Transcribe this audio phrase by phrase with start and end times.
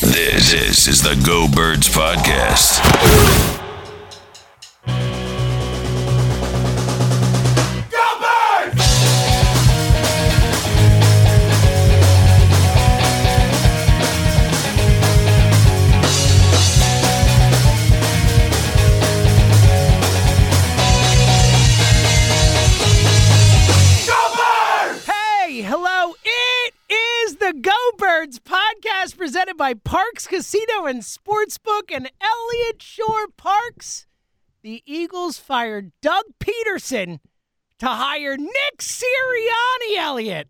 [0.00, 3.15] This, is the Go Birds Podcast.
[29.66, 34.06] By Parx Casino and Sportsbook and Elliott Shore Parks.
[34.62, 37.18] The Eagles fired Doug Pederson
[37.80, 40.46] to hire Nick Sirianni, Elliott.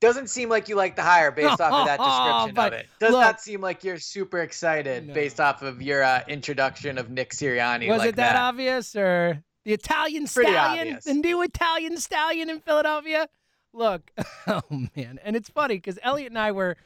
[0.00, 1.98] Doesn't seem like you like the hire based off of that
[2.48, 2.86] description But of it.
[2.98, 7.10] Does look- not seem like you're super excited based off of your uh, introduction of
[7.10, 7.90] Nick Sirianni.
[7.90, 11.04] Was like it that, obvious or the Italian Pretty stallion, obvious.
[11.04, 13.28] the new Italian stallion in Philadelphia?
[13.74, 14.10] Look,
[14.46, 14.62] oh
[14.96, 16.78] man, and it's funny because Elliot and I were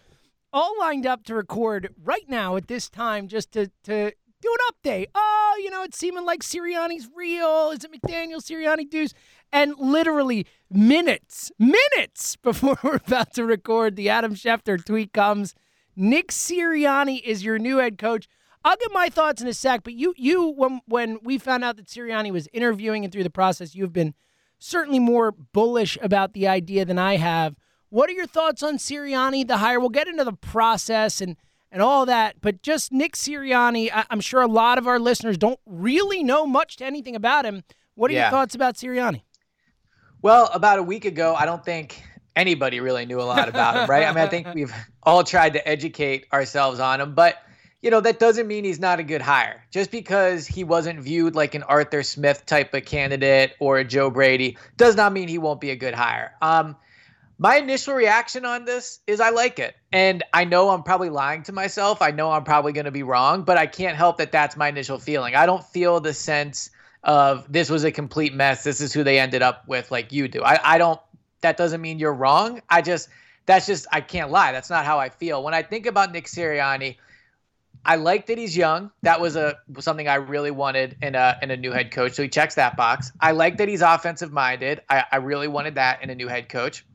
[0.54, 4.74] all lined up to record right now at this time just to to do an
[4.74, 5.06] update.
[5.14, 7.70] Oh, you know, it's seeming like Sirianni's real.
[7.70, 9.12] Is it McDaniel Sirianni Deuce?
[9.52, 15.54] And literally minutes, minutes before we're about to record, the Adam Schefter tweet comes.
[15.96, 18.28] Nick Sirianni is your new head coach.
[18.64, 21.76] I'll get my thoughts in a sec, but you, you, when when we found out
[21.76, 24.14] that Sirianni was interviewing and through the process, you've been
[24.58, 27.56] certainly more bullish about the idea than I have.
[27.94, 29.78] What are your thoughts on Sirianni, the hire?
[29.78, 31.36] We'll get into the process and
[31.70, 35.38] and all that, but just Nick Sirianni, I, I'm sure a lot of our listeners
[35.38, 37.62] don't really know much to anything about him.
[37.94, 39.22] What are your thoughts about Sirianni?
[40.22, 42.02] Well, about a week ago, I don't think
[42.34, 44.06] anybody really knew a lot about him, right?
[44.06, 47.42] I mean, I think we've all tried to educate ourselves on him, but
[47.80, 49.64] you know, that doesn't mean he's not a good hire.
[49.70, 54.10] Just because he wasn't viewed like an Arthur Smith type of candidate or a Joe
[54.10, 56.32] Brady does not mean he won't be a good hire.
[56.42, 56.76] Um,
[57.38, 59.74] my initial reaction on this is I like it.
[59.92, 62.00] And I know I'm probably lying to myself.
[62.00, 64.68] I know I'm probably going to be wrong, but I can't help that that's my
[64.68, 65.34] initial feeling.
[65.34, 66.70] I don't feel the sense
[67.02, 68.64] of this was a complete mess.
[68.64, 70.42] This is who they ended up with, like you do.
[70.42, 71.00] I, I don't,
[71.40, 72.62] that doesn't mean you're wrong.
[72.68, 73.08] I just,
[73.46, 74.52] that's just, I can't lie.
[74.52, 75.42] That's not how I feel.
[75.42, 76.96] When I think about Nick Sirianni,
[77.84, 78.90] I like that he's young.
[79.02, 82.14] That was a something I really wanted in a in a new head coach.
[82.14, 83.12] So he checks that box.
[83.20, 84.80] I like that he's offensive minded.
[84.88, 86.86] I, I really wanted that in a new head coach.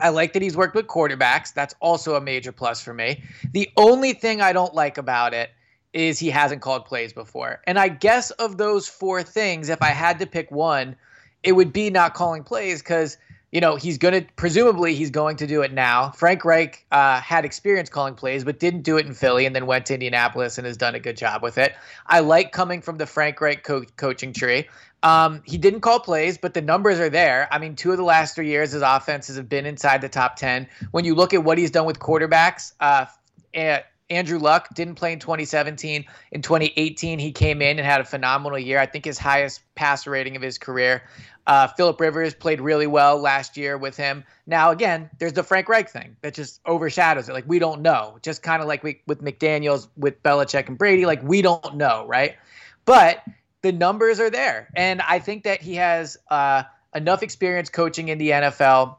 [0.00, 1.54] I like that he's worked with quarterbacks.
[1.54, 3.22] That's also a major plus for me.
[3.52, 5.50] The only thing I don't like about it
[5.92, 7.60] is he hasn't called plays before.
[7.66, 10.96] And I guess of those four things, if I had to pick one,
[11.44, 13.16] it would be not calling plays because
[13.52, 16.10] you know he's going to presumably he's going to do it now.
[16.10, 19.66] Frank Reich uh, had experience calling plays, but didn't do it in Philly, and then
[19.66, 21.76] went to Indianapolis and has done a good job with it.
[22.08, 24.66] I like coming from the Frank Reich co- coaching tree.
[25.04, 27.46] Um, he didn't call plays, but the numbers are there.
[27.52, 30.36] I mean, two of the last three years, his offenses have been inside the top
[30.36, 30.66] 10.
[30.92, 33.04] When you look at what he's done with quarterbacks, uh,
[34.08, 36.06] Andrew Luck didn't play in 2017.
[36.32, 38.78] In 2018, he came in and had a phenomenal year.
[38.78, 41.02] I think his highest passer rating of his career.
[41.46, 44.24] Uh, Philip Rivers played really well last year with him.
[44.46, 47.34] Now, again, there's the Frank Reich thing that just overshadows it.
[47.34, 48.16] Like, we don't know.
[48.22, 52.06] Just kind of like we, with McDaniels, with Belichick and Brady, like, we don't know,
[52.06, 52.36] right?
[52.86, 53.22] But
[53.64, 54.68] the numbers are there.
[54.76, 56.64] And I think that he has uh,
[56.94, 58.96] enough experience coaching in the NFL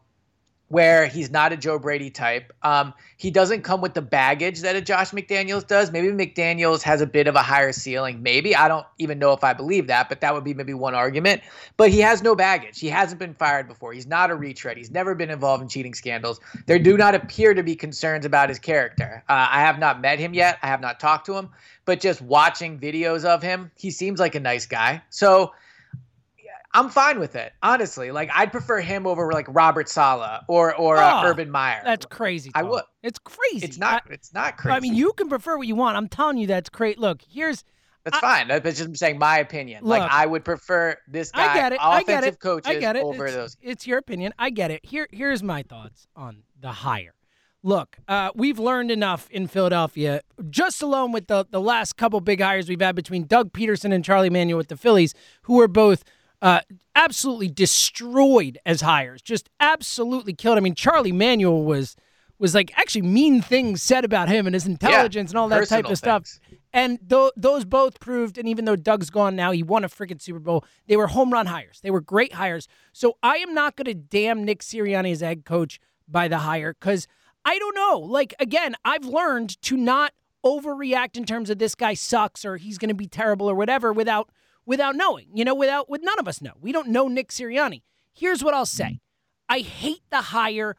[0.70, 2.52] where he's not a Joe Brady type.
[2.64, 5.92] Um, he doesn't come with the baggage that a Josh McDaniels does.
[5.92, 8.24] Maybe McDaniels has a bit of a higher ceiling.
[8.24, 10.96] Maybe I don't even know if I believe that, but that would be maybe one
[10.96, 11.44] argument.
[11.78, 12.80] But he has no baggage.
[12.80, 13.94] He hasn't been fired before.
[13.94, 14.78] He's not a retread.
[14.78, 16.40] He's never been involved in cheating scandals.
[16.66, 19.24] There do not appear to be concerns about his character.
[19.30, 20.58] Uh, I have not met him yet.
[20.64, 21.50] I have not talked to him,
[21.86, 25.02] but just watching videos of him, he seems like a nice guy.
[25.10, 25.54] So
[26.76, 28.12] I'm fine with it, honestly.
[28.12, 31.82] Like I'd prefer him over like Robert Saleh or or uh, Oh, Urban Meyer.
[31.86, 32.52] That's crazy.
[32.54, 32.84] I would.
[33.02, 33.66] It's crazy.
[33.66, 34.04] It's not.
[34.10, 34.76] I, it's not crazy.
[34.76, 35.96] I mean, you can prefer what you want.
[35.96, 37.00] I'm telling you, that's great.
[37.00, 37.64] Look, here's
[38.04, 38.48] That's I- fine.
[38.50, 39.86] That's just saying my opinion.
[39.86, 41.80] Look, like I would prefer this guy, I get it.
[41.82, 42.40] I get it.
[42.42, 43.04] coaches I get it.
[43.04, 43.58] over it's, those.
[43.62, 44.34] It's your opinion.
[44.38, 44.86] I get it.
[44.86, 47.14] Here, here's my thoughts on the hire.
[47.66, 50.22] Look, uh, we've learned enough in Philadelphia,
[50.52, 54.06] just alone with the the last couple big hires we've had between Doug Pederson and
[54.06, 56.04] Charlie Manuel with the Phillies, who were both
[56.44, 56.60] uh,
[56.94, 60.60] absolutely destroyed as hires, just absolutely killed.
[60.60, 61.96] I mean, Charlie Manuel was
[62.38, 65.86] was like actually mean things said about him and his intelligence and all that type
[65.86, 66.40] of stuff.
[66.72, 70.22] And th- those both proved, and even though Doug's gone now, he won a freaking
[70.22, 70.64] Super Bowl.
[70.86, 71.80] They were home run hires.
[71.82, 72.68] They were great hires.
[72.94, 76.76] So I am not going to damn Nick Sirianni as head coach by the hire
[76.80, 77.08] because
[77.46, 78.00] I don't know.
[78.00, 80.14] Like, again, I've learned to not
[80.44, 83.94] overreact in terms of this guy sucks or he's going to be terrible or whatever
[83.94, 84.30] without
[84.66, 85.28] without knowing.
[85.34, 86.54] You know, without with none of us know.
[86.60, 87.82] We don't know Nick Sirianni.
[88.14, 89.00] Here's what I'll say.
[89.48, 90.76] I hate the hire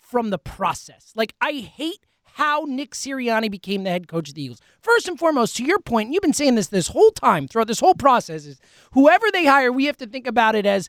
[0.00, 1.12] from the process.
[1.14, 2.06] Like I hate
[2.36, 4.60] how Nick Sirianni became the head coach of the Eagles.
[4.80, 7.80] First and foremost, to your point, you've been saying this this whole time throughout this
[7.80, 8.58] whole process is
[8.92, 10.88] whoever they hire, we have to think about it as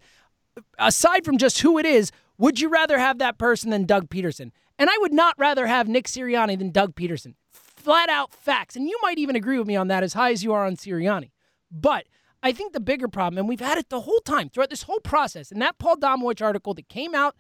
[0.77, 4.51] aside from just who it is, would you rather have that person than Doug Pederson?
[4.77, 7.35] And I would not rather have Nick Sirianni than Doug Pederson.
[7.51, 8.75] Flat out facts.
[8.75, 10.75] And you might even agree with me on that as high as you are on
[10.75, 11.31] Sirianni.
[11.71, 12.05] But
[12.41, 14.99] I think the bigger problem, and we've had it the whole time throughout this whole
[14.99, 17.35] process, and that Paul Domowitch article that came out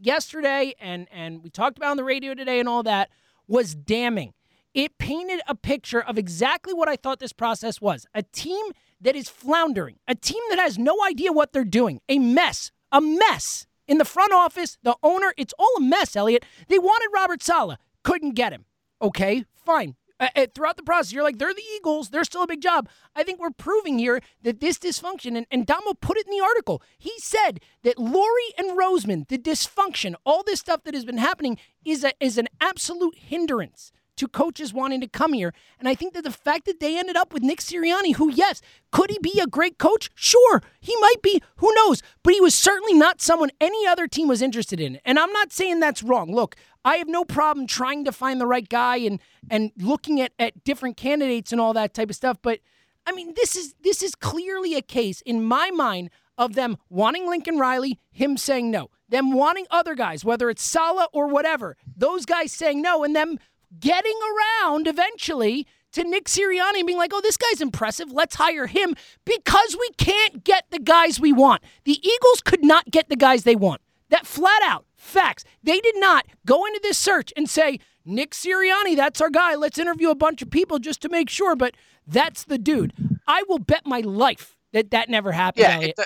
[0.00, 3.10] yesterday and, and we talked about on the radio today and all that
[3.46, 4.32] was damning.
[4.72, 8.64] It painted a picture of exactly what I thought this process was a team
[9.00, 13.00] that is floundering, a team that has no idea what they're doing, a mess, a
[13.00, 13.66] mess.
[13.86, 16.44] In the front office, the owner, it's all a mess, Elliot.
[16.68, 18.64] They wanted Robert Saleh, couldn't get him.
[19.02, 19.96] Okay, fine.
[20.20, 22.10] Uh, uh, throughout the process, you're like, they're the Eagles.
[22.10, 22.88] They're still a big job.
[23.14, 26.44] I think we're proving here that this dysfunction, and, and Damo put it in the
[26.44, 26.82] article.
[26.96, 31.58] He said that Lurie and Roseman, the dysfunction, all this stuff that has been happening
[31.84, 35.52] is, a, is an absolute hindrance to coaches wanting to come here.
[35.78, 38.60] And I think that the fact that they ended up with Nick Sirianni, who, yes,
[38.92, 40.10] could he be a great coach?
[40.14, 41.42] Sure, he might be.
[41.56, 42.02] Who knows?
[42.22, 45.00] But he was certainly not someone any other team was interested in.
[45.04, 46.34] And I'm not saying that's wrong.
[46.34, 49.20] Look, I have no problem trying to find the right guy and
[49.50, 52.38] and looking at, at different candidates and all that type of stuff.
[52.42, 52.60] But
[53.06, 57.28] I mean, this is this is clearly a case in my mind of them wanting
[57.28, 62.26] Lincoln Riley, him saying no, them wanting other guys, whether it's Saleh or whatever, those
[62.26, 63.38] guys saying no, and them
[63.80, 64.18] getting
[64.62, 68.10] around eventually to Nick Sirianni being like, oh, this guy's impressive.
[68.10, 68.94] Let's hire him
[69.24, 71.62] because we can't get the guys we want.
[71.84, 73.80] The Eagles could not get the guys they want.
[74.10, 75.44] That flat out facts.
[75.62, 79.54] They did not go into this search and say, Nick Sirianni, that's our guy.
[79.54, 81.74] Let's interview a bunch of people just to make sure, but
[82.06, 82.92] that's the dude.
[83.26, 85.62] I will bet my life that that never happened.
[85.62, 86.02] Yeah, it, do-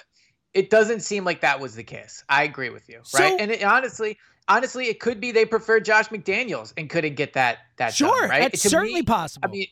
[0.55, 2.23] it doesn't seem like that was the case.
[2.29, 3.37] I agree with you, So- right?
[3.41, 4.17] and it, honestly,
[4.49, 8.31] honestly, it could be they preferred Josh McDaniels and couldn't get that that Sure, done,
[8.31, 8.43] right?
[8.43, 9.49] that's To certainly me, possible.
[9.49, 9.67] I mean,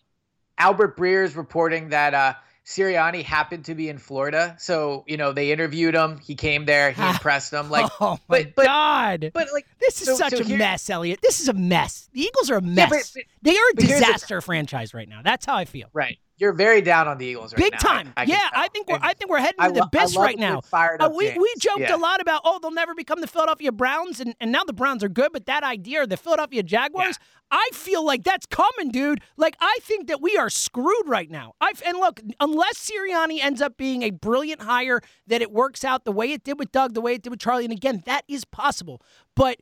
[0.58, 5.32] Albert Breer is reporting that uh, Sirianni happened to be in Florida, so you know
[5.32, 6.18] they interviewed him.
[6.18, 7.70] He came there, he impressed them.
[7.70, 9.30] Like, oh my but- but- God.
[9.34, 11.20] but like this is so- such so a here- mess, Elliot.
[11.22, 12.08] This is a mess.
[12.12, 12.90] The Eagles are a Yeah, mess.
[12.90, 15.20] but- but- they are a disaster franchise right now.
[15.22, 15.88] That's how I feel.
[15.92, 17.78] right, you're very down on the Eagles right Big now.
[17.78, 18.12] time.
[18.16, 18.38] I, I yeah.
[18.52, 20.38] I think we're I think we're heading I to the lo- I abyss love right
[20.38, 20.60] now.
[20.60, 21.38] fired Uh, up we James.
[21.40, 21.96] we joked Yeah.
[21.96, 25.02] a lot about oh they'll never become the Philadelphia Browns and, and now the Browns
[25.02, 27.18] are good, but that idea of the Philadelphia Jaguars,
[27.50, 29.20] I feel like that's coming, dude.
[29.36, 31.54] Like I think that we are screwed right now.
[31.60, 36.04] I and look, unless Sirianni ends up being a brilliant hire, that it works out
[36.04, 38.22] the way it did with Doug, the way it did with Charlie, and again that
[38.28, 39.00] is possible,
[39.34, 39.56] but.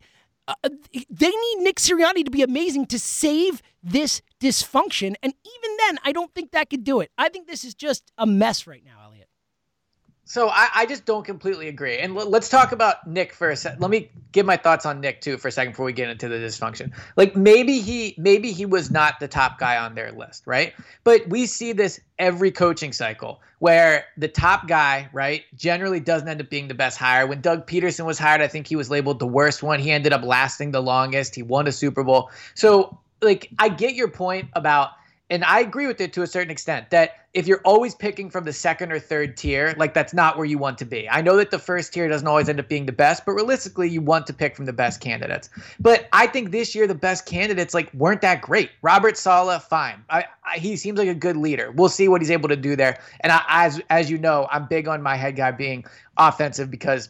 [0.47, 0.53] Uh,
[1.09, 5.15] they need Nick Sirianni to be amazing to save this dysfunction.
[5.23, 7.11] And even then, I don't think that could do it.
[7.19, 9.29] I think this is just a mess right now, Elliot.
[10.27, 11.99] So I, I just don't completely agree.
[11.99, 13.77] And l- let's talk about Nick for a sec.
[13.79, 16.29] Let me give my thoughts on Nick too for a second before we get into
[16.29, 16.93] the dysfunction.
[17.17, 20.73] Like maybe he maybe he was not the top guy on their list, right?
[21.05, 26.41] But we see this every coaching cycle where the top guy, right, generally doesn't end
[26.41, 27.27] up being the best hire.
[27.27, 29.79] When Doug Pederson was hired, I think he was labeled the worst one.
[29.79, 31.35] He ended up lasting the longest.
[31.35, 32.31] He won a Super Bowl.
[32.55, 34.91] So like I get your point about
[35.31, 38.45] and I agree with it to a certain extent that if you're always picking from
[38.45, 41.09] the second or third tier, like that's not where you want to be.
[41.09, 43.89] I know that the first tier doesn't always end up being the best, but realistically,
[43.89, 45.49] you want to pick from the best candidates.
[45.81, 48.71] But I think this year the best candidates like weren't that great.
[48.83, 50.05] Robert Saleh, fine.
[50.11, 51.73] I, I, he seems like a good leader.
[51.73, 53.01] We'll see what he's able to do there.
[53.23, 55.85] And I, as as you know, I'm big on my head guy being
[56.19, 57.09] offensive because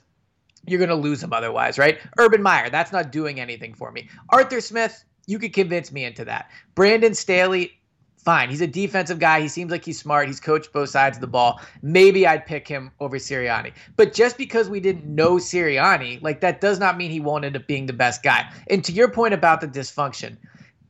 [0.67, 1.99] you're going to lose him otherwise, right?
[2.17, 4.09] Urban Meyer, that's not doing anything for me.
[4.31, 6.51] Arthur Smith, you could convince me into that.
[6.75, 7.79] Brandon Staley,
[8.19, 8.49] fine.
[8.51, 9.41] He's a defensive guy.
[9.41, 10.27] He seems like he's smart.
[10.27, 11.61] He's coached both sides of the ball.
[11.83, 13.73] Maybe I'd pick him over Sirianni.
[13.97, 17.57] But just because we didn't know Sirianni, like that does not mean he won't end
[17.57, 18.51] up being the best guy.
[18.69, 20.37] And to your point about the dysfunction,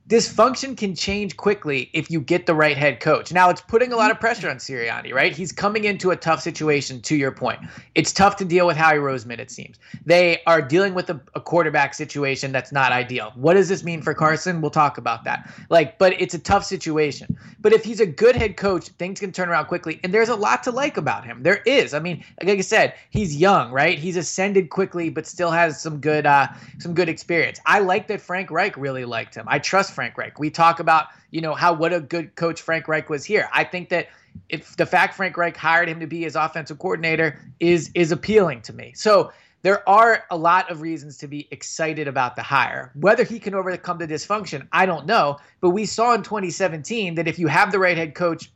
[0.09, 3.33] dysfunction can change quickly if you get the right head coach.
[3.33, 5.35] Now, it's putting a lot of pressure on Sirianni, right?
[5.35, 7.61] He's coming into a tough situation, to your point.
[7.95, 9.79] It's tough to deal with Howie Roseman, it seems.
[10.05, 13.33] They are dealing with a, a, quarterback situation that's not ideal.
[13.35, 14.61] What does this mean for Carson?
[14.61, 15.51] We'll talk about that.
[15.71, 17.37] Like, but it's a tough situation.
[17.61, 20.01] But if he's a good head coach, things can turn around quickly.
[20.05, 21.43] And there's a lot to like about him.
[21.43, 21.95] There is.
[21.95, 23.99] I mean, like I said, he's young, right?
[23.99, 27.61] He's ascended quickly, but still has some good uh some good experience.
[27.65, 29.47] I like that Frank Reich really liked him.
[29.49, 30.39] I trust Frank Reich.
[30.39, 33.49] We talk about, you know, how what a good coach Frank Reich was here.
[33.53, 34.09] I think that
[34.49, 38.63] if the fact Frank Reich hired him to be his offensive coordinator is is appealing
[38.63, 38.93] to me.
[38.95, 39.33] So
[39.63, 42.93] there are a lot of reasons to be excited about the hire.
[42.95, 45.39] Whether he can overcome the dysfunction, I don't know.
[45.63, 48.51] But we saw in 2017 that if you have the right head coach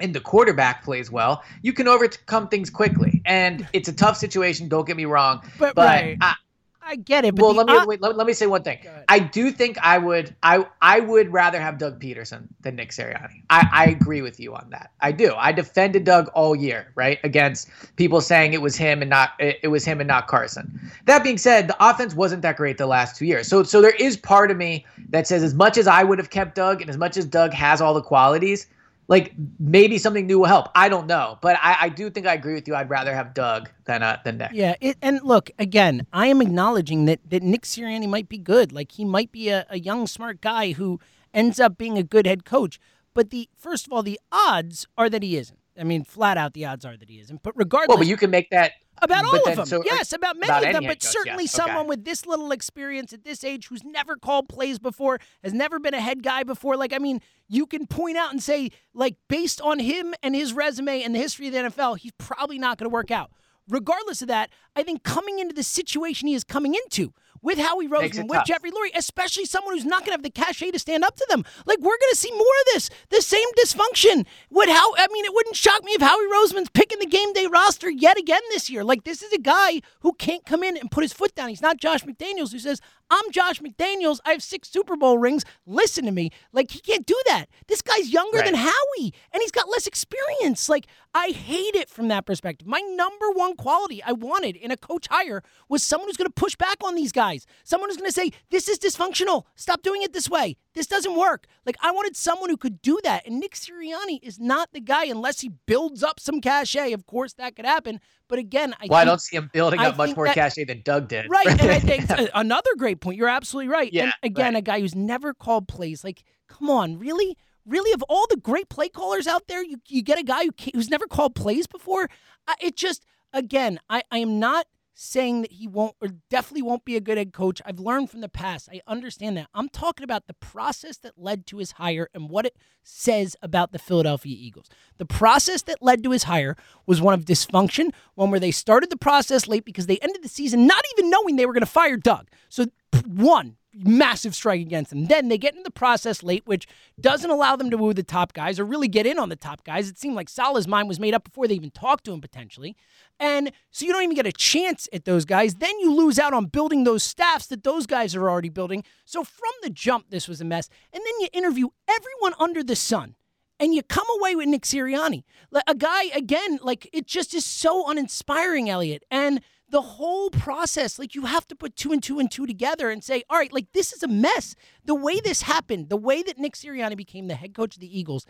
[0.00, 3.22] and the quarterback plays well, you can overcome things quickly.
[3.24, 4.68] And it's a tough situation.
[4.68, 6.18] Don't get me wrong, but, but right.
[6.20, 6.34] I,
[6.84, 7.36] I get it.
[7.36, 8.78] well, let me wait, let, let, me say one thing.
[9.08, 13.42] I do think I would I I would rather have Doug Pederson than Nick Sirianni.
[13.50, 14.90] I, I agree with you on that.
[15.00, 15.32] I do.
[15.36, 19.60] I defended Doug all year, right, against people saying it was him and not it,
[19.62, 20.80] it was him and not Carson.
[21.06, 23.46] That being said, the offense wasn't that great the last two years.
[23.46, 26.30] So so there is part of me that says as much as I would have
[26.30, 28.66] kept Doug and as much as Doug has all the qualities,
[29.08, 30.68] like maybe something new will help.
[30.74, 32.74] I don't know, but I, I do think I agree with you.
[32.74, 34.50] I'd rather have Doug than uh, than Nick.
[34.52, 38.72] Yeah, it, and look again, I am acknowledging that that Nick Sirianni might be good.
[38.72, 41.00] Like he might be a, a young, smart guy who
[41.34, 42.78] ends up being a good head coach.
[43.14, 45.58] But the first of all, the odds are that he isn't.
[45.78, 47.42] I mean, flat out, the odds are that he isn't.
[47.42, 49.66] But regardless, well, but you can make that about all of them.
[49.66, 51.52] So, yes, about many about of them, but certainly yes.
[51.52, 51.88] someone okay.
[51.88, 55.94] with this little experience at this age who's never called plays before, has never been
[55.94, 56.76] a head guy before.
[56.76, 60.52] Like, I mean, you can point out and say, like, based on him and his
[60.52, 63.30] resume and the history of the NFL, he's probably not going to work out.
[63.68, 67.88] Regardless of that, I think coming into the situation he is coming into, with Howie
[67.88, 68.46] Roseman, with tough.
[68.46, 71.26] Jeffrey Lurie, especially someone who's not going to have the cachet to stand up to
[71.28, 71.44] them.
[71.66, 74.26] Like we're going to see more of this, the same dysfunction.
[74.50, 74.94] Would how?
[74.96, 78.18] I mean, it wouldn't shock me if Howie Roseman's picking the game day roster yet
[78.18, 78.84] again this year.
[78.84, 81.48] Like this is a guy who can't come in and put his foot down.
[81.48, 82.80] He's not Josh McDaniels who says,
[83.10, 84.20] "I'm Josh McDaniels.
[84.24, 85.44] I have six Super Bowl rings.
[85.66, 87.46] Listen to me." Like he can't do that.
[87.66, 88.46] This guy's younger right.
[88.46, 90.68] than Howie, and he's got less experience.
[90.68, 92.66] Like I hate it from that perspective.
[92.66, 96.34] My number one quality I wanted in a coach hire was someone who's going to
[96.34, 97.31] push back on these guys
[97.64, 99.44] Someone who's going to say, this is dysfunctional.
[99.54, 100.56] Stop doing it this way.
[100.74, 101.46] This doesn't work.
[101.66, 103.26] Like, I wanted someone who could do that.
[103.26, 106.92] And Nick Sirianni is not the guy unless he builds up some cachet.
[106.92, 108.00] Of course, that could happen.
[108.28, 110.64] But again, I well, think, I don't see him building up much more that, cachet
[110.64, 111.26] than Doug did.
[111.28, 111.46] Right.
[111.46, 113.18] and I think another great point.
[113.18, 113.92] You're absolutely right.
[113.92, 114.60] Yeah, and again, right.
[114.60, 116.02] a guy who's never called plays.
[116.02, 117.36] Like, come on, really?
[117.64, 120.50] Really, of all the great play callers out there, you, you get a guy who
[120.74, 122.08] who's never called plays before?
[122.48, 126.84] Uh, it just, again, I, I am not– saying that he won't or definitely won't
[126.84, 127.62] be a good head coach.
[127.64, 128.68] I've learned from the past.
[128.72, 129.48] I understand that.
[129.54, 133.72] I'm talking about the process that led to his hire and what it says about
[133.72, 134.68] the Philadelphia Eagles.
[134.98, 136.56] The process that led to his hire
[136.86, 140.28] was one of dysfunction, one where they started the process late because they ended the
[140.28, 142.28] season not even knowing they were going to fire Doug.
[142.48, 142.66] So
[143.06, 145.06] one, massive strike against them.
[145.06, 146.66] Then they get in the process late, which
[147.00, 149.64] doesn't allow them to woo the top guys or really get in on the top
[149.64, 149.88] guys.
[149.88, 152.76] It seemed like Saleh's mind was made up before they even talked to him potentially.
[153.18, 155.54] And so you don't even get a chance at those guys.
[155.54, 158.84] Then you lose out on building those staffs that those guys are already building.
[159.04, 160.68] So from the jump, this was a mess.
[160.92, 163.14] And then you interview everyone under the sun.
[163.60, 165.22] And you come away with Nick Sirianni,
[165.68, 166.58] a guy again.
[166.62, 169.04] Like it just is so uninspiring, Elliot.
[169.08, 169.40] And
[169.72, 173.02] the whole process, like you have to put two and two and two together and
[173.02, 174.54] say, all right, like this is a mess.
[174.84, 177.98] The way this happened, the way that Nick Sirianni became the head coach of the
[177.98, 178.26] Eagles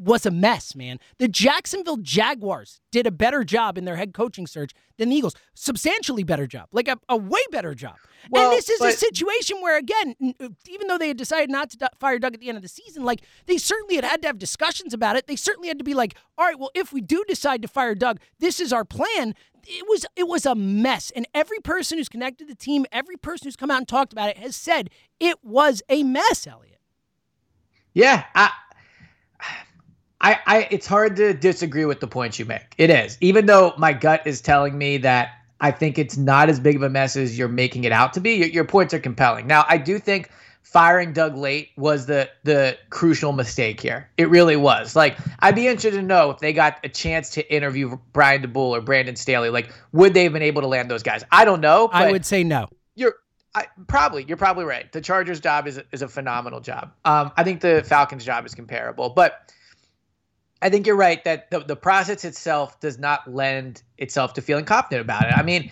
[0.00, 0.98] was a mess, man.
[1.18, 5.34] The Jacksonville Jaguars did a better job in their head coaching search than the Eagles.
[5.54, 7.96] Substantially better job, like a, a way better job.
[8.30, 10.14] Well, and this is but, a situation where, again,
[10.68, 13.04] even though they had decided not to fire Doug at the end of the season,
[13.04, 15.26] like they certainly had had to have discussions about it.
[15.26, 17.94] They certainly had to be like, all right, well, if we do decide to fire
[17.94, 19.34] Doug, this is our plan.
[19.66, 23.16] It was it was a mess, and every person who's connected to the team, every
[23.16, 24.88] person who's come out and talked about it, has said
[25.20, 26.80] it was a mess, Elliot.
[27.92, 28.50] Yeah, I
[30.20, 32.74] I, I it's hard to disagree with the points you make.
[32.78, 33.18] It is.
[33.20, 36.82] Even though my gut is telling me that I think it's not as big of
[36.82, 38.34] a mess as you're making it out to be.
[38.34, 39.46] Your, your points are compelling.
[39.46, 40.30] Now, I do think
[40.62, 44.08] firing Doug Late was the the crucial mistake here.
[44.18, 44.94] It really was.
[44.94, 48.76] Like, I'd be interested to know if they got a chance to interview Brian Daboll
[48.76, 49.50] or Brandon Staley.
[49.50, 51.24] Like, would they have been able to land those guys?
[51.32, 51.88] I don't know.
[51.92, 52.68] I would say no.
[52.94, 53.14] You're
[53.54, 54.92] I, probably you're probably right.
[54.92, 56.92] The Chargers' job is is a phenomenal job.
[57.04, 59.52] Um, I think the Falcons' job is comparable, but
[60.60, 64.64] I think you're right that the, the process itself does not lend itself to feeling
[64.64, 65.32] confident about it.
[65.32, 65.70] I mean,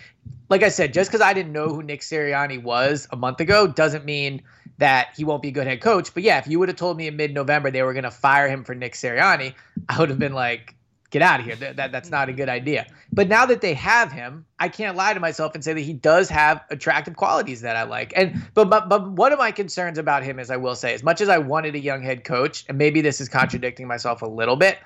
[0.49, 3.67] like I said, just because I didn't know who Nick Sirianni was a month ago
[3.67, 4.41] doesn't mean
[4.77, 6.13] that he won't be a good head coach.
[6.13, 8.11] But yeah, if you would have told me in mid November they were going to
[8.11, 9.53] fire him for Nick Sirianni,
[9.89, 10.75] I would have been like,
[11.09, 11.55] get out of here.
[11.55, 12.87] That, that, that's not a good idea.
[13.13, 15.93] But now that they have him, I can't lie to myself and say that he
[15.93, 18.13] does have attractive qualities that I like.
[18.15, 21.03] And but but but one of my concerns about him is I will say, as
[21.03, 24.27] much as I wanted a young head coach, and maybe this is contradicting myself a
[24.27, 24.79] little bit,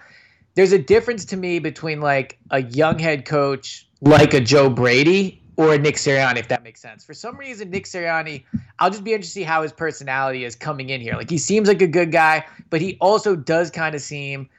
[0.55, 5.41] there's a difference to me between like a young head coach like a Joe Brady
[5.57, 7.05] or a Nick Sirianni, if that makes sense.
[7.05, 8.43] For some reason, Nick Sirianni,
[8.79, 11.13] I'll just be interested to see how his personality is coming in here.
[11.13, 14.49] Like he seems like a good guy, but he also does kind of seem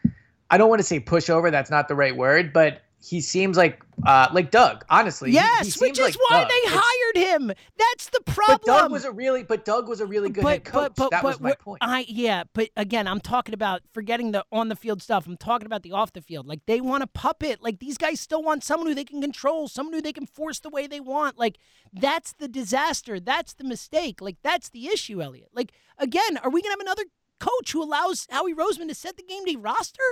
[0.52, 3.82] I don't want to say pushover, that's not the right word, but he seems like
[4.06, 5.32] uh, like Doug, honestly.
[5.32, 6.48] Yes, he, he which is like why Doug.
[6.48, 7.52] they It's- hired him.
[7.76, 8.60] That's the problem.
[8.64, 10.92] But Doug was a really, but Doug was a really good head coach.
[11.10, 11.78] that was my point.
[11.80, 15.26] I yeah, but again, I'm talking about forgetting the on the field stuff.
[15.26, 16.46] I'm talking about the off the field.
[16.46, 17.60] Like they want a puppet.
[17.60, 20.60] Like these guys still want someone who they can control, someone who they can force
[20.60, 21.38] the way they want.
[21.38, 21.58] Like
[21.92, 23.18] that's the disaster.
[23.18, 24.20] That's the mistake.
[24.20, 25.48] Like that's the issue, Elliot.
[25.52, 27.04] Like again, are we gonna have another
[27.40, 30.02] coach who allows Howie Roseman to set the game day roster?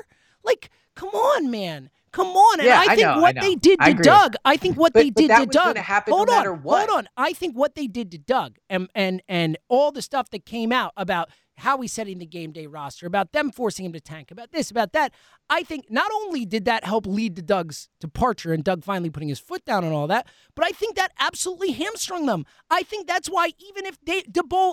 [0.45, 1.91] Like, come on, man.
[2.13, 2.59] Come on.
[2.61, 3.43] And Yeah, I I think know, what know.
[3.43, 4.03] they did to agree.
[4.03, 5.77] Doug, I think what But- they did to Doug.
[5.77, 7.09] gonna no hold on, hold on.
[7.17, 10.73] I think what they did to Doug and and and all the stuff that came
[10.73, 11.31] out about
[11.61, 14.71] how he's setting the game day roster, about them forcing him to tank, about this,
[14.71, 15.13] about that.
[15.49, 19.29] I think not only did that help lead to Doug's departure and Doug finally putting
[19.29, 22.45] his foot down and all that, but I think that absolutely hamstrung them.
[22.71, 24.23] I think that's why even if they,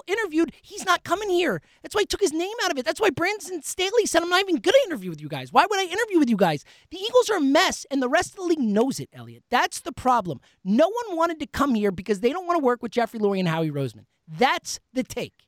[0.07, 1.61] interviewed, he's not coming here.
[1.81, 2.85] That's why he took his name out of it.
[2.85, 5.51] That's why Brandon Staley said, I'm not even going to interview with you guys.
[5.51, 6.63] Why would I interview with you guys?
[6.91, 9.43] The Eagles are a mess, and the rest of the league knows it, Elliot.
[9.49, 10.39] That's the problem.
[10.63, 13.39] No one wanted to come here because they don't want to work with Jeffrey Lurie
[13.39, 14.05] and Howie Roseman.
[14.27, 15.47] That's the take.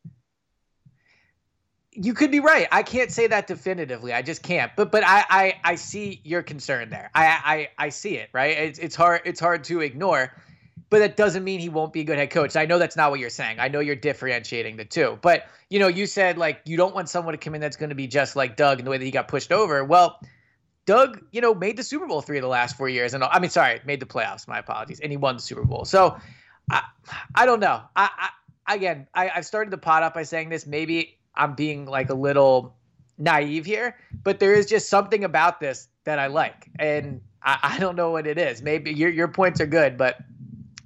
[2.02, 2.68] You could be right.
[2.72, 4.14] I can't say that definitively.
[4.14, 4.72] I just can't.
[4.76, 7.12] But but I I, I see your concern there.
[7.14, 8.30] I, I I see it.
[8.32, 8.58] Right.
[8.58, 10.34] It's it's hard it's hard to ignore.
[10.90, 12.56] But that doesn't mean he won't be a good head coach.
[12.56, 13.60] I know that's not what you're saying.
[13.60, 15.20] I know you're differentiating the two.
[15.22, 17.90] But you know, you said like you don't want someone to come in that's going
[17.90, 19.84] to be just like Doug in the way that he got pushed over.
[19.84, 20.20] Well,
[20.86, 23.40] Doug, you know, made the Super Bowl three of the last four years, and I
[23.40, 24.48] mean, sorry, made the playoffs.
[24.48, 25.86] My apologies, and he won the Super Bowl.
[25.86, 26.18] So,
[26.72, 26.82] I,
[27.36, 27.82] I don't know.
[27.96, 28.10] I,
[28.66, 30.66] I again, I, I've started the pot up by saying this.
[30.66, 32.76] Maybe I'm being like a little
[33.18, 37.80] naive here, but there is just something about this that I like, and I, I
[37.80, 38.62] don't know what it is.
[38.62, 40.18] Maybe your your points are good, but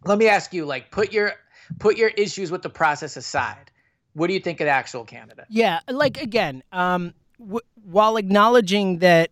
[0.06, 1.34] let me ask you: like, put your
[1.80, 3.72] put your issues with the process aside.
[4.14, 5.46] What do you think of the actual candidate?
[5.50, 9.32] Yeah, like again, um, w- while acknowledging that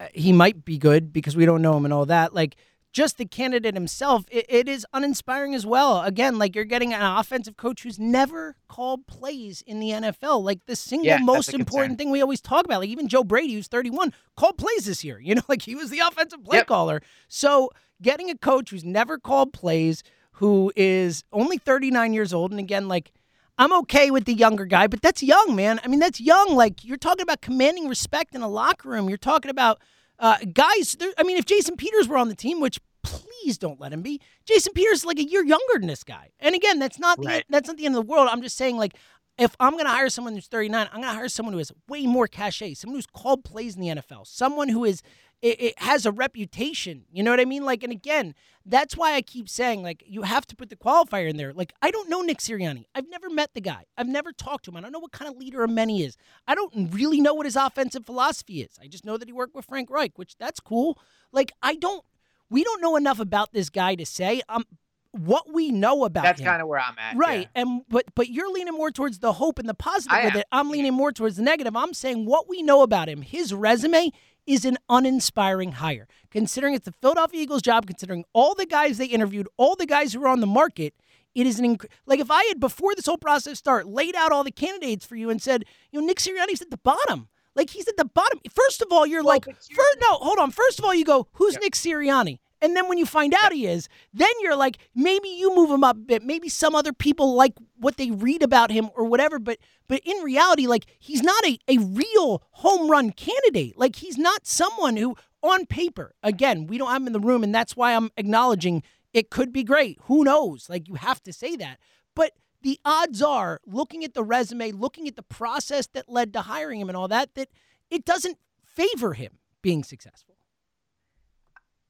[0.00, 2.56] uh, he might be good because we don't know him and all that, like
[2.96, 6.00] just the candidate himself, it, it is uninspiring as well.
[6.00, 10.42] Again, like you're getting an offensive coach who's never called plays in the NFL.
[10.42, 13.52] Like the single Yeah, most important thing we always talk about, like even Joe Brady,
[13.52, 15.20] who's 31, called plays this year.
[15.20, 16.68] You know, like he was the offensive play Yep.
[16.68, 17.02] caller.
[17.28, 17.68] So
[18.00, 22.88] getting a coach who's never called plays, who is only 39 years old, and again,
[22.88, 23.12] like
[23.58, 25.80] I'm okay with the younger guy, but that's young, man.
[25.84, 26.54] I mean, that's young.
[26.56, 29.10] Like you're talking about commanding respect in a locker room.
[29.10, 29.82] You're talking about
[30.18, 30.96] uh, guys.
[31.18, 34.20] I mean, if Jason Peters were on the team, which please don't let him be.
[34.44, 36.30] Jason Peters is like a year younger than this guy.
[36.40, 37.44] And again, that's not the Right.
[37.48, 38.28] that's not the end of the world.
[38.30, 38.94] I'm just saying, like,
[39.38, 41.70] if I'm going to hire someone who's 39, I'm going to hire someone who has
[41.88, 45.02] way more cachet, someone who's called plays in the NFL, someone who is
[45.42, 47.04] it, it has a reputation.
[47.12, 47.64] You know what I mean?
[47.64, 51.28] Like, and again, that's why I keep saying, like, you have to put the qualifier
[51.28, 51.52] in there.
[51.52, 52.86] Like, I don't know Nick Sirianni.
[52.94, 53.84] I've never met the guy.
[53.96, 54.76] I've never talked to him.
[54.76, 56.16] I don't know what kind of leader of men he is.
[56.48, 58.70] I don't really know what his offensive philosophy is.
[58.82, 60.98] I just know that he worked with Frank Reich, which that's cool.
[61.32, 62.04] Like, I don't.
[62.48, 64.40] We don't know enough about this guy to say.
[64.48, 64.64] Um,
[65.12, 67.16] what we know about That's kind of where I'm at.
[67.16, 67.48] Right.
[67.54, 67.62] yeah.
[67.62, 70.40] And but but you're leaning more towards the hope and the positive I with am.
[70.40, 70.46] it.
[70.52, 71.74] I'm leaning more towards the negative.
[71.74, 74.10] I'm saying what we know about him, his resume
[74.46, 76.06] is an uninspiring hire.
[76.30, 80.12] Considering it's the Philadelphia Eagles job, considering all the guys they interviewed, all the guys
[80.12, 80.94] who are on the market,
[81.34, 84.32] it is an inc- like if I had before this whole process start laid out
[84.32, 87.28] all the candidates for you and said, you know, Nick Sirianni's at the bottom.
[87.54, 88.40] Like he's at the bottom.
[88.54, 90.50] First of all, you're Well, like, here's first, no, hold on.
[90.50, 92.38] First of all, you go, who's Nick Sirianni?
[92.60, 95.84] And then when you find out he is, then you're like, maybe you move him
[95.84, 96.22] up a bit.
[96.22, 99.38] Maybe some other people like what they read about him or whatever.
[99.38, 103.78] But but in reality, like he's not a, a real home run candidate.
[103.78, 107.54] Like he's not someone who, on paper, again, we don't him in the room, and
[107.54, 109.98] that's why I'm acknowledging it could be great.
[110.04, 110.68] Who knows?
[110.68, 111.78] Like you have to say that.
[112.14, 116.42] But the odds are, looking at the resume, looking at the process that led to
[116.42, 117.48] hiring him and all that, that
[117.90, 120.35] it doesn't favor him being successful.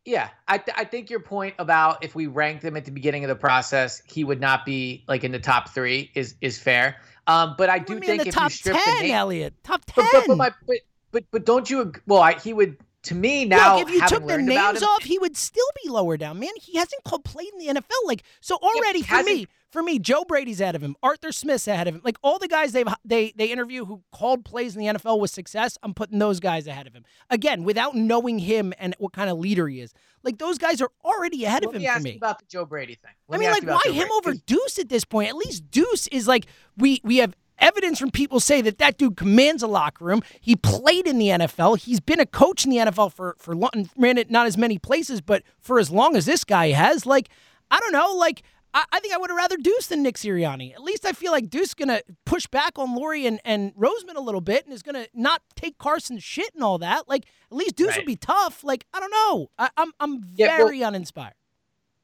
[0.06, 3.24] Yeah, I, th- I think your point about if we ranked him at the beginning
[3.24, 6.96] of the process, he would not be like in the top three is is fair.
[7.26, 9.84] Um, but I do think the if top you strip 10, the name, Elliot, top
[9.84, 9.94] 10.
[9.96, 10.76] but, but, but, my, but,
[11.10, 11.92] but but don't you?
[12.06, 13.78] Well, I, he would to me now.
[13.78, 16.50] Look, if you took the names him- off, he would still be lower down, man.
[16.60, 18.06] He hasn't called played in the NFL.
[18.06, 21.88] Like so already for me, for me, Joe Brady's ahead of him, Arthur Smith's ahead
[21.88, 22.00] of him.
[22.04, 25.30] Like all the guys they've they they interview who called plays in the NFL with
[25.30, 27.04] success, I'm putting those guys ahead of him.
[27.30, 29.92] Again, without knowing him and what kind of leader he is.
[30.22, 32.16] Like those guys are already ahead Let of him me for ask me.
[32.16, 33.12] about the Joe Brady thing.
[33.28, 34.10] Let I mean, ask like, why him Brady.
[34.16, 35.28] over Deuce at this point?
[35.28, 39.16] At least Deuce is like we we have evidence from people say that that dude
[39.16, 40.22] commands a locker room.
[40.40, 41.78] He played in the NFL.
[41.78, 45.20] He's been a coach in the NFL for for long, granted not as many places,
[45.20, 47.06] but for as long as this guy has.
[47.06, 47.28] Like,
[47.70, 48.42] I don't know, like.
[48.74, 50.74] I I think I would have rather Deuce than Nick Sirianni.
[50.74, 54.16] At least I feel like Deuce is gonna push back on Lurie and, and Roseman
[54.16, 57.08] a little bit and is gonna not take Carson's shit and all that.
[57.08, 57.98] Like at least Deuce Right.
[57.98, 58.64] would be tough.
[58.64, 59.48] Like I don't know.
[59.58, 61.34] I, I'm I'm Yeah, well- very uninspired.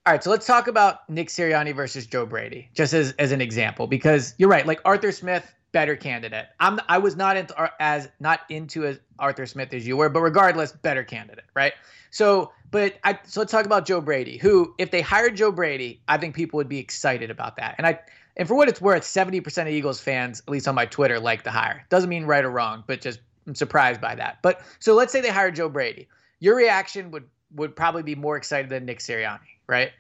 [0.05, 3.41] All right, so let's talk about Nick Sirianni versus Joe Brady, just as as an
[3.41, 4.67] example, because you're right.
[4.67, 6.47] Like Arthur Smith, better candidate.
[6.59, 10.21] I'm I was not into as not into as Arthur Smith as you were, but
[10.21, 11.73] regardless, better candidate, right?
[12.11, 16.01] So, but I so let's talk about Joe Brady, who if they hired Joe Brady,
[16.09, 17.77] I think people would be excited about that.
[17.79, 18.01] And I
[18.37, 21.45] and for what it's worth, 70% of Eagles fans, at least on my Twitter, like
[21.45, 21.87] the hire.
[21.91, 24.39] Doesn't mean right or wrong, but just I'm surprised by that.
[24.43, 26.09] But so let's say they hired Joe Brady.
[26.41, 29.91] Your reaction would would probably be more excited than Nick Sirianni, right?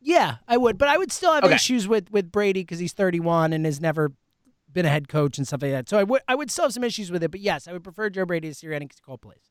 [0.00, 1.54] Yeah, I would, but I would still have Okay.
[1.54, 4.12] issues with with Brady because he's 31 and has never
[4.72, 5.88] been a head coach and stuff like that.
[5.88, 7.30] So I would I would still have some issues with it.
[7.30, 9.50] But yes, I would prefer Joe Brady to Sirianni to call plays.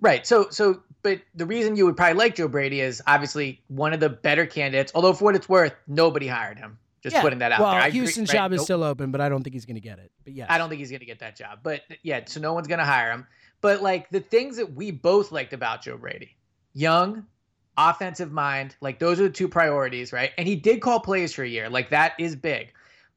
[0.00, 0.26] Right.
[0.26, 4.00] So so but the reason you would probably like Joe Brady is obviously one of
[4.00, 6.78] the better candidates, although for what it's worth, nobody hired him.
[7.00, 7.22] Just yeah.
[7.22, 7.80] putting that out well, there.
[7.80, 8.38] I agree, Houston's right?
[8.38, 8.64] job is Nope.
[8.64, 10.10] still open, but I don't think he's going to get it.
[10.24, 11.60] But yeah, I don't think he's going to get that job.
[11.62, 13.26] But yeah, so no one's going to hire him.
[13.60, 16.36] But like the things that we both liked about Joe Brady,
[16.74, 17.24] young,
[17.78, 20.32] offensive mind, like those are the two priorities, right?
[20.36, 21.70] And he did call plays for a year.
[21.70, 22.72] Like that is big.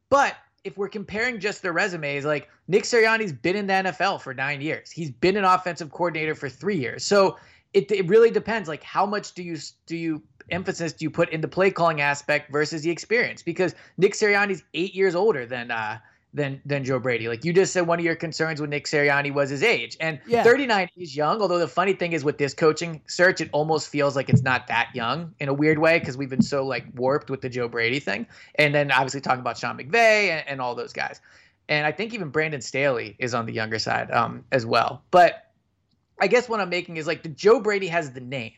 [0.09, 4.33] But if we're comparing just their resumes, like Nick Sirianni's been in the NFL for
[4.33, 4.91] nine years.
[4.91, 7.03] He's been an offensive coordinator for three years.
[7.03, 7.37] So
[7.73, 8.69] it, it really depends.
[8.69, 10.21] Like how much do you do you
[10.51, 13.41] emphasis do you put in the play calling aspect versus the experience?
[13.41, 15.97] Because Nick Sirianni's eight years older than uh
[16.33, 17.27] than than Joe Brady.
[17.27, 20.19] Like you just said, one of your concerns with Nick Sirianni was his age, and
[20.25, 20.43] Yeah.
[20.43, 21.41] 39 is young.
[21.41, 24.67] Although the funny thing is with this coaching search, it almost feels like it's not
[24.67, 27.67] that young in a weird way because we've been so like warped with the Joe
[27.67, 31.19] Brady thing, and then obviously talking about Sean McVay and, and all those guys.
[31.69, 35.03] And I think even Brandon Staley is on the younger side um, as well.
[35.11, 35.51] But
[36.19, 38.53] I guess what I'm making is like the Joe Brady has the name,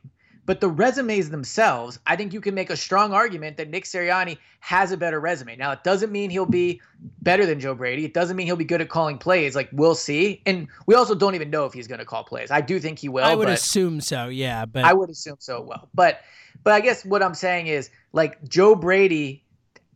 [0.46, 4.38] but the resumes themselves, I think you can make a strong argument that Nick Sirianni
[4.60, 5.56] has a better resume.
[5.56, 6.82] Now, it doesn't mean he'll be
[7.22, 8.06] better than Joe Brady.
[8.06, 9.56] It doesn't mean he'll be good at calling plays.
[9.56, 12.52] Like we'll see, and we also don't even know if he's going to call plays.
[12.52, 13.24] I do think he will.
[13.24, 14.28] I would assume so.
[14.28, 15.62] Yeah, but I would assume so.
[15.62, 16.22] Well, but
[16.64, 19.44] but I guess what I'm saying is like Joe Brady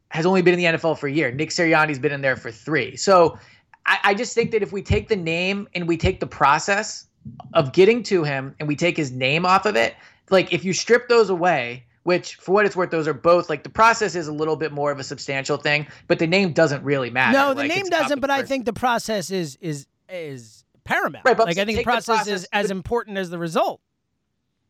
[0.10, 1.32] has only been in the NFL for a year.
[1.32, 2.96] Nick Sirianni's been in there for three.
[2.96, 3.38] So
[3.86, 7.06] I, I just think that if we take the name and we take the process
[7.54, 9.96] of getting to him and we take his name off of it,
[10.30, 13.64] like if you strip those away, which for what it's worth, those are both like
[13.64, 16.84] the process is a little bit more of a substantial thing, but the name doesn't
[16.84, 17.38] really matter.
[17.38, 18.20] no, the Like, name doesn't.
[18.20, 21.26] But I think the process is is is paramount.
[21.26, 23.30] Right, but like I think the take the process, process- is as but- important as
[23.30, 23.82] the result.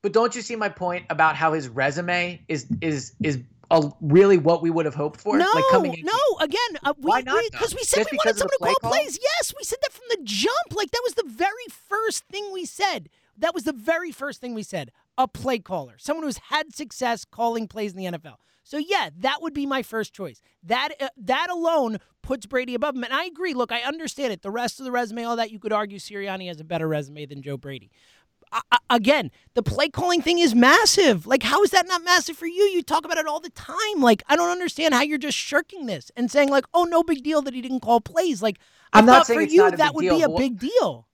[0.03, 3.39] But don't you see my point about how his resume is is is
[3.69, 5.37] a, really what we would have hoped for?
[5.37, 6.13] No, like coming in, no.
[6.39, 7.77] Again, uh, we Why not, because though?
[7.77, 8.91] we said Just we wanted someone to play call?
[8.91, 9.19] plays.
[9.21, 10.73] Yes, we said that from the jump.
[10.75, 13.09] Like that was the very first thing we said.
[13.39, 14.91] That was the very first thing we said.
[15.17, 18.36] A play caller, someone who's had success calling plays in the NFL.
[18.63, 20.41] So yeah, that would be my first choice.
[20.63, 23.03] That uh, that alone puts Brady above him.
[23.03, 23.53] And I agree.
[23.53, 24.41] Look, I understand it.
[24.41, 27.25] The rest of the resume, all that, you could argue Sirianni has a better resume
[27.25, 27.89] than Joe Brady.
[28.51, 31.25] I- I- again, the play calling thing is massive.
[31.25, 32.63] Like, how is that not massive for you?
[32.63, 33.99] You talk about it all the time.
[33.99, 37.23] Like, I don't understand how you're just shirking this and saying like, "Oh, no big
[37.23, 38.58] deal that he didn't call plays." Like,
[38.93, 40.30] I I'm not thought saying for it's you not a that would deal, be a
[40.30, 41.08] big deal.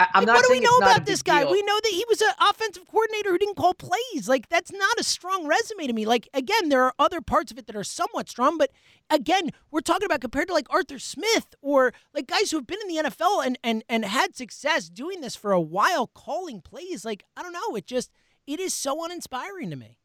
[0.00, 1.42] I, I'm Like, not what do we know it's not a about this guy?
[1.42, 1.52] deal.
[1.52, 4.28] We know that he was an offensive coordinator who didn't call plays.
[4.28, 6.06] Like, that's not a strong resume to me.
[6.06, 8.70] Like, again, there are other parts of it that are somewhat strong, but
[9.10, 12.78] again, we're talking about compared to like Arthur Smith or like guys who have been
[12.82, 17.04] in the NFL and and and had success doing this for a while, calling plays.
[17.04, 18.10] Like, I don't know, it just
[18.46, 19.98] it is so uninspiring to me.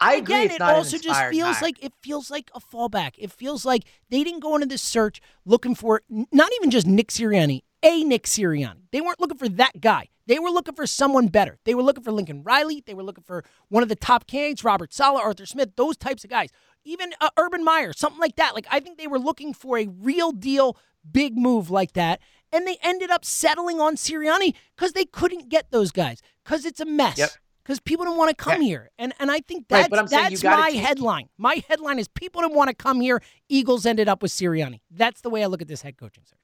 [0.00, 0.44] I agree.
[0.44, 1.62] Again, it also just feels hire.
[1.62, 3.12] like it feels like a fallback.
[3.18, 7.08] It feels like they didn't go into this search looking for not even just Nick
[7.08, 8.86] Sirianni, a Nick Sirianni.
[8.92, 10.08] They weren't looking for that guy.
[10.26, 11.58] They were looking for someone better.
[11.64, 12.82] They were looking for Lincoln Riley.
[12.86, 16.22] They were looking for one of the top candidates, Robert Saleh, Arthur Smith, those types
[16.24, 16.50] of guys.
[16.84, 18.54] Even uh, Urban Meyer, something like that.
[18.54, 20.76] Like I think they were looking for a real deal
[21.10, 22.20] big move like that.
[22.52, 26.80] And they ended up settling on Sirianni because they couldn't get those guys because it's
[26.80, 27.18] a mess.
[27.18, 27.30] Yep.
[27.62, 30.08] Because people don't want to come here, and and I think Right, that's but I'm
[30.08, 31.28] saying you that's my take- headline.
[31.36, 33.20] My headline is people didn't want to come here.
[33.50, 34.80] Eagles ended up with Sirianni.
[34.90, 36.38] That's the way I look at this head coaching search.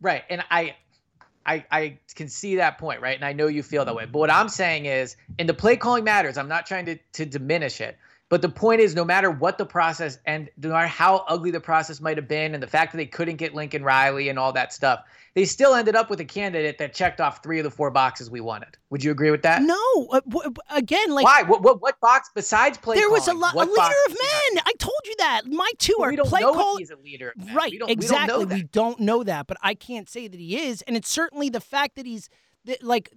[0.00, 0.22] Right.
[0.28, 0.76] And I
[1.46, 3.16] I I can see that point, right?
[3.16, 4.06] And I know you feel that way.
[4.06, 6.38] But what I'm saying is, and the play calling matters.
[6.38, 7.98] I'm not trying to to diminish it.
[8.30, 11.60] But the point is, no matter what the process and no matter how ugly the
[11.60, 14.50] process might have been, and the fact that they couldn't get Lincoln Riley and all
[14.54, 15.00] that stuff,
[15.34, 18.30] they still ended up with a candidate that checked off three of the four boxes
[18.30, 18.78] we wanted.
[18.90, 19.60] Would you agree with that?
[19.62, 19.76] No,
[20.10, 21.42] uh, w- again, like Why?
[21.42, 22.96] What, what what box besides play?
[22.96, 24.62] there was a calling, lot, a leader of did you not- men.
[24.66, 25.42] I told you that.
[25.46, 26.76] My two But are we don't play know call.
[26.78, 27.34] he's a leader.
[27.36, 27.54] Of men.
[27.54, 28.22] Right, We don't, exactly.
[28.22, 28.54] We don't know that.
[28.54, 31.60] We don't know that, but I can't say that he is, and it's certainly the
[31.60, 32.30] fact that he's
[32.64, 33.12] that, like,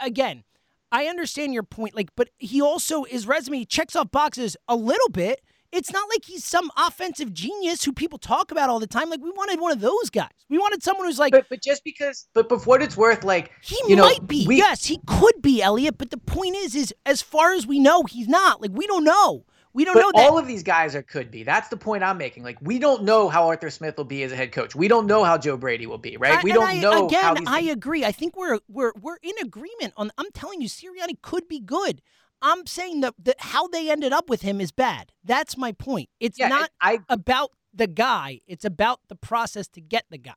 [0.00, 0.44] again,
[0.90, 5.08] I understand your point, like, but he also his resume checks off boxes a little
[5.10, 5.42] bit.
[5.70, 9.10] It's not like he's some offensive genius who people talk about all the time.
[9.10, 10.30] Like we wanted one of those guys.
[10.48, 13.52] We wanted someone who's like But but just because, but for what it's worth, like
[13.60, 14.46] he you know, might be.
[14.46, 15.98] we- yes, he could be Elliot.
[15.98, 18.62] But the point is, is as far as we know, he's not.
[18.62, 19.44] Like we don't know.
[19.74, 20.30] We don't But know that.
[20.30, 21.42] all of these guys are could be.
[21.44, 22.42] That's the point I'm making.
[22.42, 24.74] Like we don't know how Arthur Smith will be as a head coach.
[24.74, 26.38] We don't know how Joe Brady will be, right?
[26.38, 28.04] I- we don't I, know Again, I things- agree.
[28.04, 30.10] I think we're we're we're in agreement on.
[30.18, 32.00] I'm telling you, Sirianni could be good.
[32.40, 35.12] I'm saying that, that how they ended up with him is bad.
[35.24, 36.08] That's my point.
[36.20, 38.40] It's Yeah, not I- about the guy.
[38.46, 40.34] It's about the process to get the guy.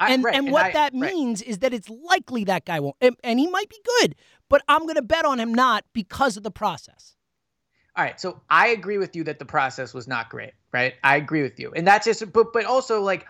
[0.00, 1.14] I- and right, and what I- that right.
[1.14, 2.96] means is that it's likely that guy won't.
[3.00, 4.16] And, and he might be good,
[4.50, 7.14] but I'm going to bet on him not because of the process.
[7.96, 10.94] All right, so I agree with you that the process was not great, right?
[11.04, 13.26] I agree with you, and that's just, but but also like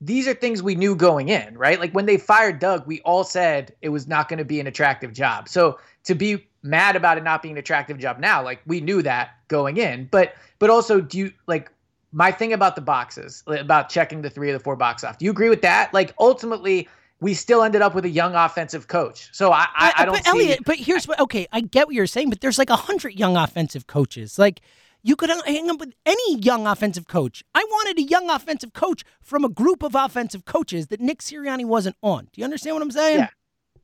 [0.00, 1.80] these are things we knew going in, right?
[1.80, 4.66] Like when they fired Doug, we all said it was not going to be an
[4.66, 5.48] attractive job.
[5.48, 9.02] So to be mad about it not being an attractive job now, like we knew
[9.02, 11.70] that going in, but but also do you like
[12.12, 15.18] my thing about the boxes about checking the three of the four box off?
[15.18, 15.92] Do you agree with that?
[15.92, 16.88] Like ultimately.
[17.24, 20.24] We still ended up with a young offensive coach, so I, I, I don't but
[20.24, 20.30] see.
[20.30, 21.18] Elliot, but here's what.
[21.18, 24.38] Okay, I get what you're saying, but there's like a hundred young offensive coaches.
[24.38, 24.60] Like
[25.02, 27.42] you could hang up with any young offensive coach.
[27.54, 31.64] I wanted a young offensive coach from a group of offensive coaches that Nick Sirianni
[31.64, 32.28] wasn't on.
[32.30, 33.20] Do you understand what I'm saying?
[33.20, 33.28] Yeah.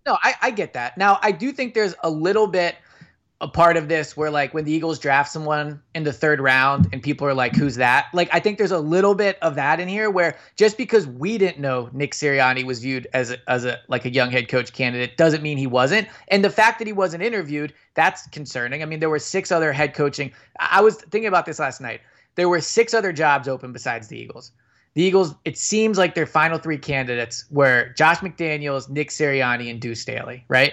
[0.05, 0.99] No, I, I get that.
[0.99, 2.77] Now, I do think there's a little bit
[3.43, 6.89] a part of this where, like, when the Eagles draft someone in the third round
[6.93, 8.09] and people are like, who's that?
[8.13, 11.39] Like, I think there's a little bit of that in here where just because we
[11.39, 14.73] didn't know Nick Sirianni was viewed as a, as a like a young head coach
[14.75, 16.07] candidate doesn't mean he wasn't.
[16.29, 18.83] And the fact that he wasn't interviewed, that's concerning.
[18.83, 20.33] I mean, there were six other head coaching.
[20.59, 22.03] I was thinking about this last night.
[22.35, 24.53] There were six other jobs open besides the Eagles.
[24.95, 29.81] The Eagles, it seems like their final three candidates were Josh McDaniels, Nick Sirianni, and
[29.81, 30.73] Deuce Staley, right?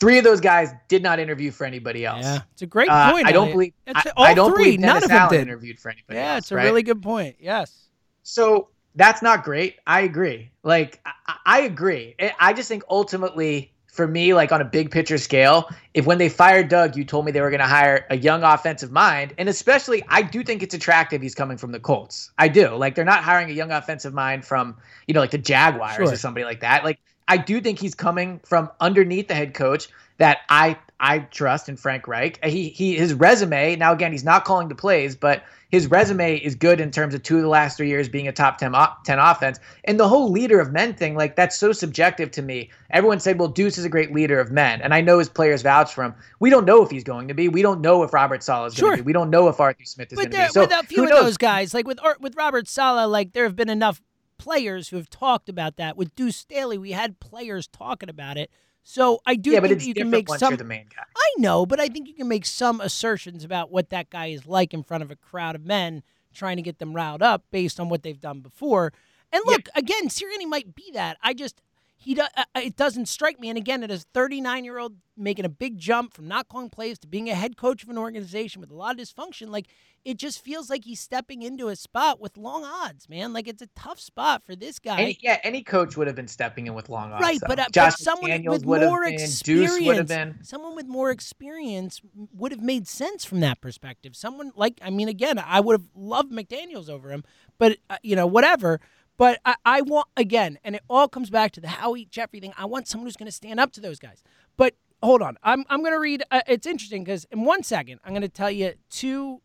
[0.00, 2.24] Three of those guys did not interview for anybody else.
[2.24, 3.26] Yeah, it's a great Uh, point.
[3.26, 4.64] I don't believe It's- I, all I don't three.
[4.64, 5.40] believe None of them Allen did.
[5.42, 6.38] interviewed for anybody Yeah, else.
[6.44, 6.64] it's a right?
[6.64, 7.36] really good point.
[7.38, 7.88] Yes.
[8.22, 9.76] So that's not great.
[9.86, 10.50] I agree.
[10.62, 12.14] Like I, I agree.
[12.18, 16.16] I- I just think ultimately for me, like on a big picture scale, if when
[16.16, 19.34] they fired Doug, you told me they were going to hire a young offensive mind,
[19.36, 22.30] and especially I do think it's attractive he's coming from the Colts.
[22.38, 22.68] I do.
[22.76, 24.76] Like they're not hiring a young offensive mind from
[25.08, 26.04] you know like the Jaguars Sure.
[26.10, 26.84] or somebody like that.
[26.84, 29.88] Like I do think he's coming from underneath the head coach
[30.18, 32.44] that I I trust in Frank Reich.
[32.44, 36.56] He he his resume now again he's not calling the plays, but his resume is
[36.56, 38.92] good in terms of two of the last three years being a top 10, o-
[39.04, 39.60] 10 offense.
[39.84, 42.70] And the whole leader of men thing, like that's so subjective to me.
[42.90, 44.82] Everyone said, well, Deuce is a great leader of men.
[44.82, 46.14] And I know his players vouch for him.
[46.40, 47.48] We don't know if he's going to be.
[47.48, 49.06] We don't know if Robert Saleh is going to be.
[49.06, 50.52] We don't know if Arthur Smith is going to be.
[50.52, 53.54] So with a few of those guys, like with with Robert Saleh, like there have
[53.54, 54.02] been enough
[54.40, 55.96] players who have talked about that.
[55.96, 58.50] With Deuce Staley, we had players talking about it.
[58.82, 60.56] So I do yeah, think you can make some.
[60.56, 61.02] the main guy.
[61.14, 64.46] I know, but I think you can make some assertions about what that guy is
[64.46, 67.78] like in front of a crowd of men trying to get them riled up based
[67.78, 68.92] on what they've done before.
[69.30, 69.52] And Yeah.
[69.52, 71.18] look, again, Sirianni might be that.
[71.22, 71.60] I just
[72.02, 73.50] he do, uh, it doesn't strike me.
[73.50, 76.98] And again, it is 39 year old making a big jump from not calling plays
[76.98, 79.50] to being a head coach of an organization with a lot of dysfunction.
[79.50, 79.66] Like
[80.02, 83.34] it just feels like he's stepping into a spot with long odds, man.
[83.34, 84.98] Like it's a tough spot for this guy.
[84.98, 87.22] Any, yeah, any coach would have been stepping in with long odds.
[87.22, 87.48] Right, though.
[87.48, 90.38] but, uh, but someone McDaniels with would have more been, experience, Deuce would have been.
[90.42, 92.00] someone with more experience
[92.32, 94.16] would have made sense from that perspective.
[94.16, 97.24] Someone like, I mean, again, I would have loved McDaniel's over him,
[97.58, 98.80] but uh, you know, whatever.
[99.20, 102.54] But I, I want again, and it all comes back to the Howie Jeffrey thing.
[102.56, 104.22] I want someone who's going to stand up to those guys.
[104.56, 105.36] But hold on.
[105.42, 106.22] I'm I'm gonna read.
[106.30, 109.42] Uh, it's interesting because in one second I'm gonna tell you two,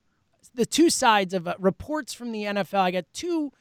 [0.53, 2.79] the two sides of uh, reports from the NFL.
[2.79, 3.51] I got two.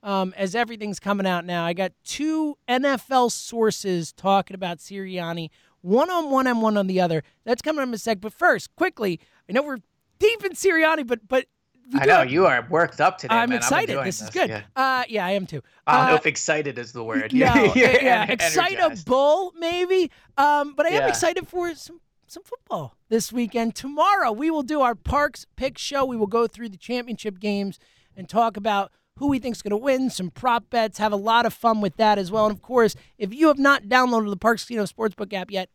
[0.00, 6.08] Um, as everything's coming out now, I got two NFL sources talking about Sirianni, one
[6.08, 7.24] on one and one on the other.
[7.42, 8.20] That's coming up in a sec.
[8.20, 9.78] But first, quickly, I know we're
[10.20, 11.46] deep in Sirianni, but but
[11.94, 13.34] I know you are worked up today.
[13.34, 13.58] I'm man.
[13.58, 13.90] excited.
[13.90, 14.48] enjoying This is good.
[14.48, 14.62] Yeah.
[14.74, 15.62] Uh, yeah, I am too.
[15.86, 17.32] I don't know Uh, if excited is the word.
[17.34, 20.10] no, You're yeah, excitable maybe.
[20.36, 21.08] Um, but I am Yeah.
[21.08, 23.74] excited for some some football this weekend.
[23.74, 26.04] Tomorrow we will do our Parx Pick Show.
[26.04, 27.78] We will go through the championship games
[28.16, 31.16] and talk about who we think is going to win, some prop bets, have a
[31.16, 32.46] lot of fun with that as well.
[32.46, 35.68] And of course, if you have not downloaded the Parx Casino Sportsbook app yet,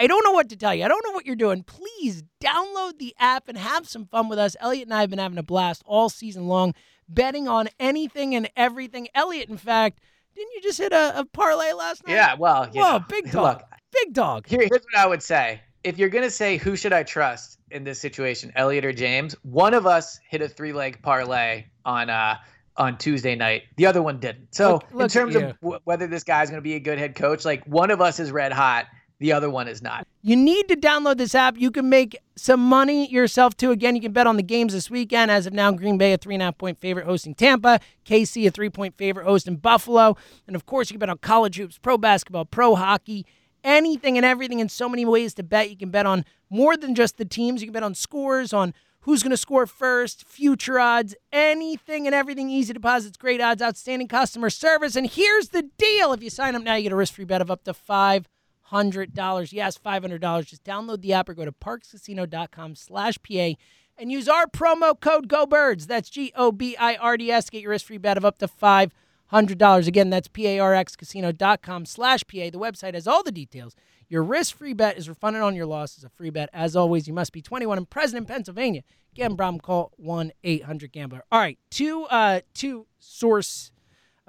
[0.00, 0.82] I don't know what to tell you.
[0.84, 1.62] I don't know what you're doing.
[1.62, 4.56] Please download the app and have some fun with us.
[4.58, 6.74] Elliot and I have been having a blast all season long,
[7.08, 9.08] betting on anything and everything.
[9.14, 10.00] Elliot, in fact,
[10.34, 12.14] didn't you just hit a, a parlay last night?
[12.14, 13.58] Yeah, well, you Whoa, know, big dog.
[13.58, 14.46] Look, Big dog.
[14.46, 15.60] Here, here's what I would say.
[15.82, 19.74] If you're gonna say who should I trust in this situation, Elliot or James, one
[19.74, 22.36] of us hit a three leg parlay on uh
[22.76, 23.64] on Tuesday night.
[23.76, 24.54] The other one didn't.
[24.54, 27.16] So Look- look in terms of w- whether this guy's gonna be a good head
[27.16, 28.86] coach, like one of us is red hot,
[29.20, 30.06] the other one is not.
[30.22, 31.58] You need to download this app.
[31.58, 33.70] You can make some money yourself too.
[33.70, 35.30] Again, you can bet on the games this weekend.
[35.30, 38.48] As of now, Green Bay a three and a half point favorite hosting Tampa, KC
[38.48, 41.78] a three point favorite hosting Buffalo, and of course you can bet on college hoops,
[41.78, 43.26] pro basketball, pro hockey,
[43.62, 44.58] anything and everything.
[44.58, 45.68] In so many ways to bet.
[45.68, 47.60] You can bet on more than just the teams.
[47.60, 52.14] You can bet on scores, on who's going to score first, future odds, anything and
[52.14, 52.48] everything.
[52.48, 54.96] Easy deposits, great odds, outstanding customer service.
[54.96, 57.50] And here's the deal: if you sign up now, you get a risk-free bet of
[57.50, 58.26] up to five
[58.70, 59.52] hundred dollars.
[59.52, 60.46] Yes, five hundred dollars.
[60.46, 63.52] Just download the app or go to parxcasino.com slash PA
[63.98, 65.86] and use our promo code GoBirds.
[65.86, 67.50] That's G O B I R D S.
[67.50, 68.92] Get your risk free bet of up to five
[69.26, 69.86] hundred dollars.
[69.86, 72.50] Again, that's PARXcasino.com slash PA.
[72.50, 73.74] The website has all the details.
[74.08, 76.48] Your risk free bet is refunded on your loss as a free bet.
[76.52, 78.82] As always, you must be 21 and present in Pennsylvania.
[79.14, 81.24] Gambling problem, call 1 800 Gambler.
[81.30, 83.72] All right, two, uh, two source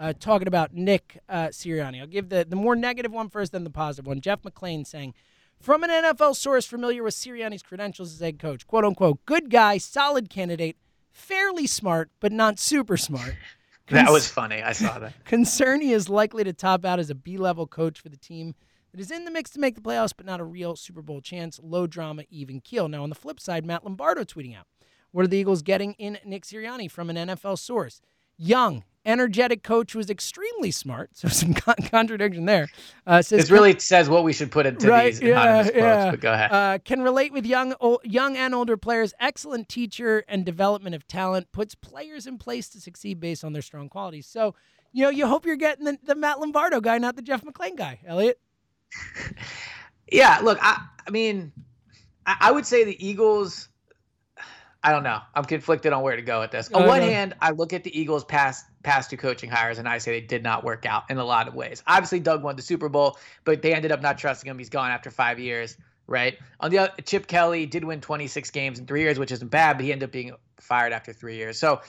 [0.02, 2.02] uh, talking about Nick uh, Sirianni.
[2.02, 4.20] I'll give the, the more negative one first, then the positive one.
[4.20, 5.14] Jeff McLane saying,
[5.60, 9.78] from an NFL source familiar with Sirianni's credentials as head coach, quote unquote, good guy,
[9.78, 10.76] solid candidate,
[11.12, 13.36] fairly smart, but not super smart.
[13.88, 14.62] That was funny.
[14.62, 15.14] I saw that.
[15.26, 18.56] concern he is likely to top out as a B level coach for the team
[18.92, 21.20] that is in the mix to make the playoffs, but not a real Super Bowl
[21.20, 21.60] chance.
[21.62, 22.88] Low drama, even keel.
[22.88, 24.68] Now, on the flip side, Matt Lombardo tweeting out
[25.12, 28.00] What are the Eagles getting in Nick Sirianni from an NFL source?
[28.38, 31.10] Young, energetic coach was extremely smart.
[31.14, 32.68] So, some con- contradiction there.
[33.08, 36.12] Uh, says, This really says what we should put into these anonymous quotes.
[36.12, 36.52] But go ahead.
[36.52, 39.14] uh, can relate with young, ol young and older players.
[39.20, 41.52] Excellent teacher and development of talent.
[41.52, 44.28] Puts players in place to succeed based on their strong qualities.
[44.28, 44.56] So,
[44.92, 47.78] you know, you hope you're getting the, the Matt Lombardo guy, not the Jeff McLane
[47.78, 48.40] guy, Elliot.
[50.12, 51.54] Yeah, look, I, I mean,
[52.26, 53.70] I, I would say the Eagles.
[54.84, 55.20] I don't know.
[55.36, 56.70] I'm conflicted on where to go with this.
[56.74, 59.88] On Uh, one hand, I look at the Eagles' past past two coaching hires, and
[59.88, 61.84] I say they did not work out in a lot of ways.
[61.88, 64.58] Obviously, Doug won the Super Bowl, but they ended up not trusting him.
[64.58, 66.38] He's gone after five years, right?
[66.60, 69.78] On the other, Chip Kelly did win 26 games in three years, which isn't bad,
[69.78, 71.58] but he ended up being fired after three years.
[71.58, 71.82] So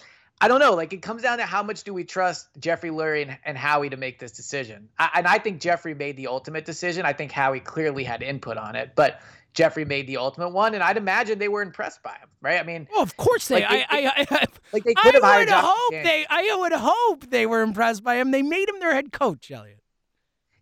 [0.43, 0.75] I don't know.
[0.75, 3.91] Like it comes down to how much do we trust Jeffrey Lurie and, and Howie
[3.91, 4.89] to make this decision.
[4.99, 7.07] I, and I think Jeffrey made the ultimate decision.
[7.07, 9.21] I think Howie clearly had input on it, but
[9.55, 12.59] Jeffrey made the ultimate one, and I'd imagine they were impressed by him, right?
[12.59, 13.61] I mean, Well, of course they.
[13.61, 16.27] Like, they- I, I, I, like they I could have hired would hope they.
[16.29, 18.31] I would hope they were impressed by him.
[18.31, 19.79] They made him their head coach, Elliot.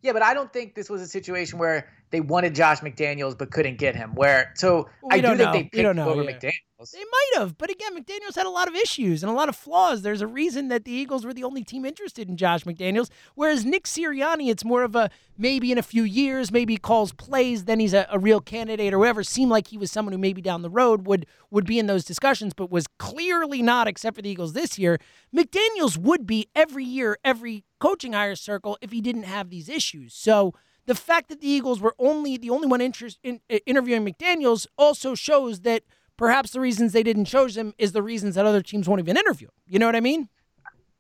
[0.03, 3.51] Yeah, but I don't think this was a situation where they wanted Josh McDaniels but
[3.51, 4.15] couldn't get him.
[4.15, 6.33] Where so We I do don't think they picked know, over yeah.
[6.33, 6.93] McDaniels.
[6.93, 9.57] They might have, but again, McDaniels had a lot of issues and a lot of
[9.57, 10.01] flaws.
[10.01, 13.67] There's a reason that the Eagles were the only team interested in Josh McDaniels, whereas
[13.67, 17.81] Nick Sirianni, it's more of a maybe in a few years, maybe calls plays, then
[17.81, 19.23] he's a, a real candidate or whatever.
[19.23, 22.05] Seemed like he was someone who maybe down the road would would be in those
[22.05, 24.99] discussions, but was clearly not, except for the Eagles this year.
[25.37, 30.15] McDaniels would be every year, every coaching hire circle if he didn't have these issues.
[30.15, 30.55] So
[30.91, 34.67] the fact that the Eagles were only the only one interest in uh, interviewing McDaniels
[34.77, 35.85] also shows that
[36.17, 39.17] perhaps the reasons they didn't choose him is the reasons that other teams won't even
[39.17, 39.55] interview him.
[39.69, 40.29] You know what I mean?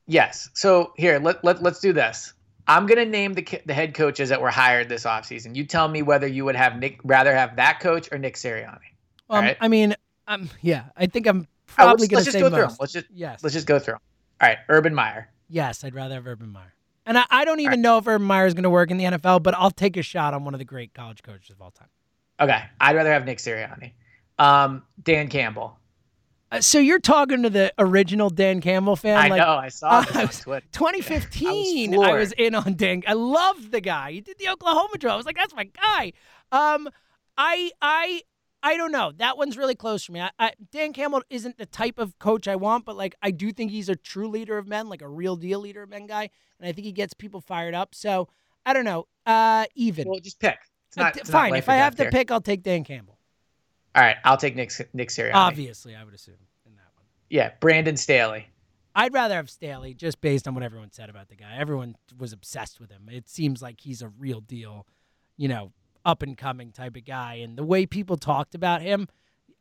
[0.06, 0.48] Yes.
[0.54, 2.32] So here, let, let let's do this.
[2.68, 5.56] I'm gonna name the the head coaches that were hired this offseason.
[5.56, 8.78] You tell me whether you would have Nick rather have that coach or Nick Sirianni.
[9.28, 9.56] Um, right.
[9.60, 9.96] I mean,
[10.28, 12.68] um, yeah, I think I'm probably let's, going let's to just say go through them.
[12.68, 12.80] most.
[12.80, 14.02] Let's just yes, let's just go through them.
[14.40, 15.30] All right, Urban Meyer.
[15.48, 16.74] yes, I'd rather have Urban Meyer.
[17.10, 19.02] And I, I don't even know if Urban Meyer is going to work in the
[19.02, 21.72] NFL, but I'll take a shot on one of the great college coaches of all
[21.72, 21.88] time.
[22.38, 23.94] Okay, I'd rather have Nick Sirianni.
[24.38, 25.76] Um, Dan Campbell.
[26.52, 29.16] Uh, so you're talking to the original Dan Campbell fan?
[29.16, 29.54] I like, know.
[29.54, 30.66] I saw this I on was- Twitter.
[30.70, 33.02] 2015, I I was was, in on Dan.
[33.08, 34.12] I loved the guy.
[34.12, 35.14] He did the Oklahoma drill.
[35.14, 36.12] I was like, that's my guy.
[36.52, 36.88] Um,
[37.36, 38.22] I I
[38.62, 39.10] I don't know.
[39.16, 40.20] That one's really close for me.
[40.20, 43.50] I, I, Dan Campbell isn't the type of coach I want, but like I do
[43.50, 46.30] think he's a true leader of men, like a real deal leader of men guy,
[46.60, 47.94] and I think he gets people fired up.
[47.94, 48.28] So
[48.64, 49.06] I don't know.
[49.26, 50.08] Uh, even.
[50.08, 50.58] Well, just pick.
[50.88, 51.54] It's not, it's fine.
[51.54, 53.16] If I have to pick, I'll take Dan Campbell.
[53.94, 55.34] All right, I'll take Nick Nick Sirianni.
[55.34, 56.36] Obviously, I would assume
[56.66, 57.04] in that one.
[57.28, 58.48] Yeah, Brandon Staley.
[58.94, 61.56] I'd rather have Staley just based on what everyone said about the guy.
[61.56, 63.08] Everyone was obsessed with him.
[63.10, 64.86] It seems like he's a real deal,
[65.36, 65.72] you know,
[66.04, 67.34] up and coming type of guy.
[67.34, 69.08] And the way people talked about him,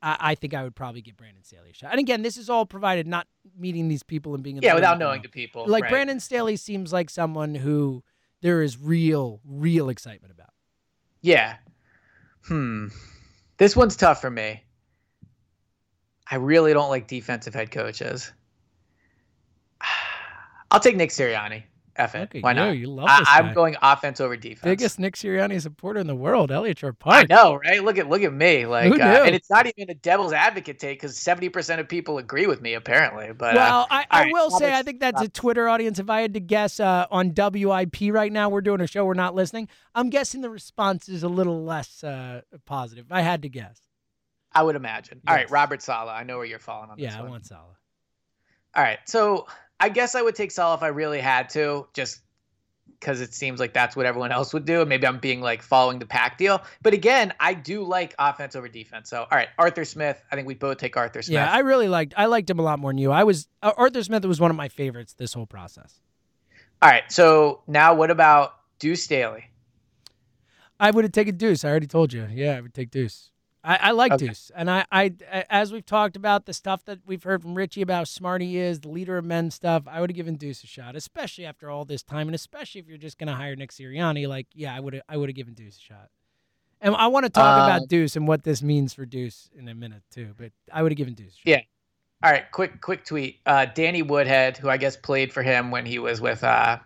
[0.02, 1.91] I, I think I would probably get Brandon Staley a shot.
[1.91, 3.28] And again, this is all provided not
[3.58, 5.66] meeting these people and being yeah without knowing the people.
[5.68, 5.91] Like right.
[5.91, 8.04] Brandon Staley seems like someone who
[8.41, 10.54] there is real, real excitement about.
[11.22, 11.58] Yeah.
[12.43, 12.88] Hmm.
[13.58, 14.64] This one's tough for me.
[16.32, 18.32] I really don't like defensive head coaches.
[20.72, 21.64] I'll take Nick Sirianni.
[22.00, 22.32] F it.
[22.39, 22.78] Why not?
[22.78, 24.64] You love this I, am going offense over defense.
[24.64, 27.30] Biggest Nick Sirianni supporter in the world, Elliot Shorr-Parks.
[27.30, 27.84] I know, right?
[27.84, 31.00] Look at look at me, like, uh, and it's not even a devil's advocate take
[31.00, 33.34] because seventy percent of people agree with me apparently.
[33.34, 36.00] But well, uh, I, I right, will say I think that's a Twitter audience.
[36.00, 39.14] If I had to guess uh, on WIP right now, we're doing a show, we're
[39.14, 39.68] not listening.
[39.93, 43.08] I'm guessing the response is a little less uh, positive.
[43.12, 43.82] I had to guess.
[44.54, 45.22] I would imagine.
[45.24, 45.30] Yes.
[45.30, 46.10] All right, Robert Saleh.
[46.10, 46.97] I know where you're falling on.
[46.97, 47.12] This.
[47.12, 47.76] Yeah, I want Saleh.
[48.76, 49.47] All right, so
[49.80, 52.21] I guess I would take Saleh if I really had to, just
[52.99, 54.86] because it seems like that's what everyone else would do.
[54.86, 56.61] Maybe I'm being like following the pack deal.
[56.82, 59.09] But again, I do like offense over defense.
[59.09, 60.21] So all right, Arthur Smith.
[60.32, 61.36] I think we both take Arthur Smith.
[61.36, 62.13] Yeah, I really liked.
[62.17, 63.11] I liked him a lot more than you.
[63.11, 65.99] I was uh, Arthur Smith was one of my favorites this whole process.
[66.82, 69.45] All right, so now what about Deuce Staley?
[70.80, 71.65] I would have taken Deuce.
[71.65, 72.25] I already told you.
[72.32, 73.32] Yeah, I would take Deuce.
[73.64, 74.28] I, I like okay.
[74.28, 75.12] Deuce, and I, I,
[75.49, 78.57] as we've talked about the stuff that we've heard from Richie about how smart he
[78.57, 79.84] is, the leader of men stuff.
[79.86, 82.88] I would have given Deuce a shot, especially after all this time, and especially if
[82.88, 84.30] you're just going to hire Nick Sirianni.
[84.30, 86.10] Like, yeah, I would, have, I would have given Deuce a shot.
[86.82, 89.68] And I want to talk um, about Deuce and what this means for Deuce in
[89.68, 90.34] a minute too.
[90.38, 91.38] But I would have given Deuce.
[91.43, 91.62] Yeah.
[92.24, 92.49] All right.
[92.51, 93.41] Quick, quick tweet.
[93.45, 96.80] Uh, Danny Woodhead, who I guess played for him when he was with uh,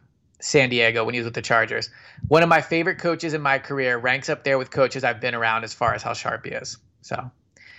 [0.44, 1.90] San Diego when he was with the Chargers.
[2.28, 5.36] One of my favorite coaches in my career ranks up there with coaches I've been
[5.36, 6.78] around as far as how sharp he is.
[7.02, 7.32] So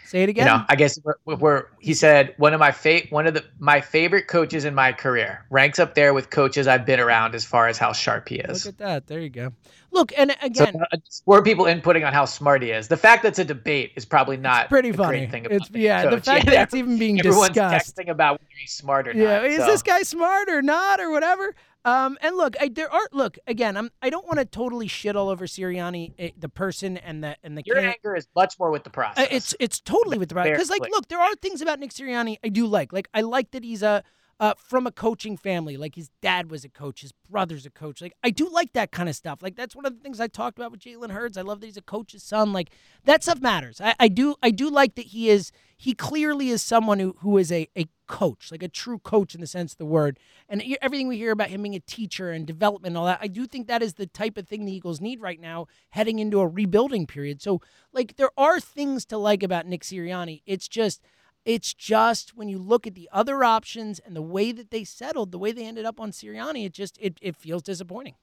[0.07, 0.47] say it again.
[0.47, 3.45] You know, I guess we're, we're, he said one of my fa- one of the
[3.59, 7.45] my favorite coaches in my career ranks up there with coaches I've been around as
[7.45, 8.65] far as how sharp he is.
[8.65, 9.07] Look at that.
[9.07, 9.53] There you go.
[9.91, 10.75] Look, and again,
[11.09, 12.89] so, uh, people inputting on how smart he is.
[12.89, 15.27] The fact that it's a debate is probably not pretty funny.
[15.27, 17.97] Thing it's yeah, the fact that it's even being everyone's discussed.
[17.97, 19.45] texting about whether he's smart or yeah, not.
[19.47, 19.67] is so.
[19.67, 21.55] this guy smart or not or whatever?
[21.85, 23.77] Um, and look, I, there are look again.
[23.77, 27.37] I'm I don't want to totally shit all over Sirianni, eh, the person and the
[27.43, 27.63] and the.
[27.67, 29.25] Your can- anger is much more with the process.
[29.25, 31.91] Uh, it's it's totally with the process because like look, there are things about Nick
[31.91, 32.93] Sirianni I do like.
[32.93, 34.03] Like I like that he's a
[34.41, 35.77] uh, from a coaching family.
[35.77, 38.01] Like his dad was a coach, his brother's a coach.
[38.01, 39.43] Like I do like that kind of stuff.
[39.43, 41.37] Like that's one of the things I talked about with Jalen Hurts.
[41.37, 42.53] I love that he's a coach's son.
[42.53, 42.71] Like
[43.05, 43.81] that stuff matters.
[43.81, 47.39] I, I do I do like that he is he clearly is someone who who
[47.39, 50.19] is a a coach, like a true coach in the sense of the word.
[50.49, 53.29] And everything we hear about him being a teacher and development and all that, I
[53.29, 56.41] do think that is the type of thing the Eagles need right now, heading into
[56.41, 57.43] a rebuilding period.
[57.43, 57.61] So
[57.93, 60.43] like there are things to like about Nick Sirianni.
[60.47, 61.03] It's just
[61.45, 65.31] it's just when you look at the other options and the way that they settled,
[65.31, 68.15] the way they ended up on Sirianni, it just it, it feels disappointing.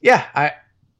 [0.00, 0.52] Yeah, I,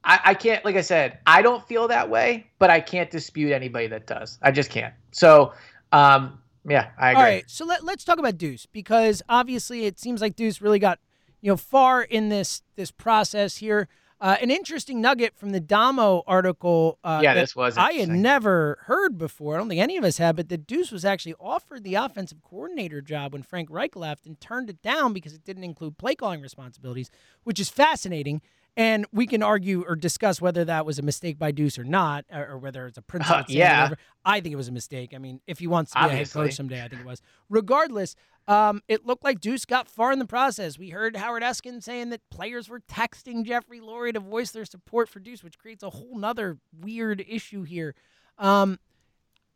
[0.04, 3.52] I I can't like I said, I don't feel that way, but I can't dispute
[3.52, 4.38] anybody that does.
[4.42, 4.94] I just can't.
[5.12, 5.52] So
[5.92, 6.38] um
[6.68, 7.22] yeah, I agree.
[7.22, 10.78] All right, so let, let's talk about Deuce because obviously it seems like Deuce really
[10.78, 10.98] got
[11.40, 13.88] you know far in this this process here.
[14.20, 16.98] Uh, an interesting nugget from the Damo article.
[17.04, 17.76] Uh, yeah, this was.
[17.76, 19.54] I had never heard before.
[19.54, 22.42] I don't think any of us had, but the Deuce was actually offered the offensive
[22.42, 26.16] coordinator job when Frank Reich left and turned it down because it didn't include play
[26.16, 27.12] calling responsibilities,
[27.44, 28.42] which is fascinating.
[28.78, 32.24] And we can argue or discuss whether that was a mistake by Deuce or not,
[32.32, 33.38] or, or whether it's a principle.
[33.38, 33.90] Uh, yeah.
[34.24, 35.14] I think it was a mistake.
[35.16, 36.40] I mean, if he wants to be Obviously.
[36.40, 37.20] a head coach someday, I think it was.
[37.50, 38.14] Regardless,
[38.46, 40.78] um, it looked like Deuce got far in the process.
[40.78, 45.08] We heard Howard Eskin saying that players were texting Jeffrey Lurie to voice their support
[45.08, 47.96] for Deuce, which creates a whole nother weird issue here.
[48.38, 48.78] Um,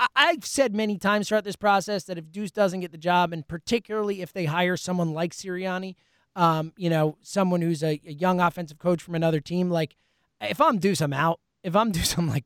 [0.00, 3.32] I- have said many times throughout this process that if Deuce doesn't get the job,
[3.32, 5.94] and particularly if they hire someone like Sirianni–
[6.36, 9.70] um, you know, someone who's a, a, young offensive coach from another team.
[9.70, 9.96] Like,
[10.40, 11.40] if I'm Deuce, I'm out.
[11.62, 12.44] If I'm Deuce, I'm like,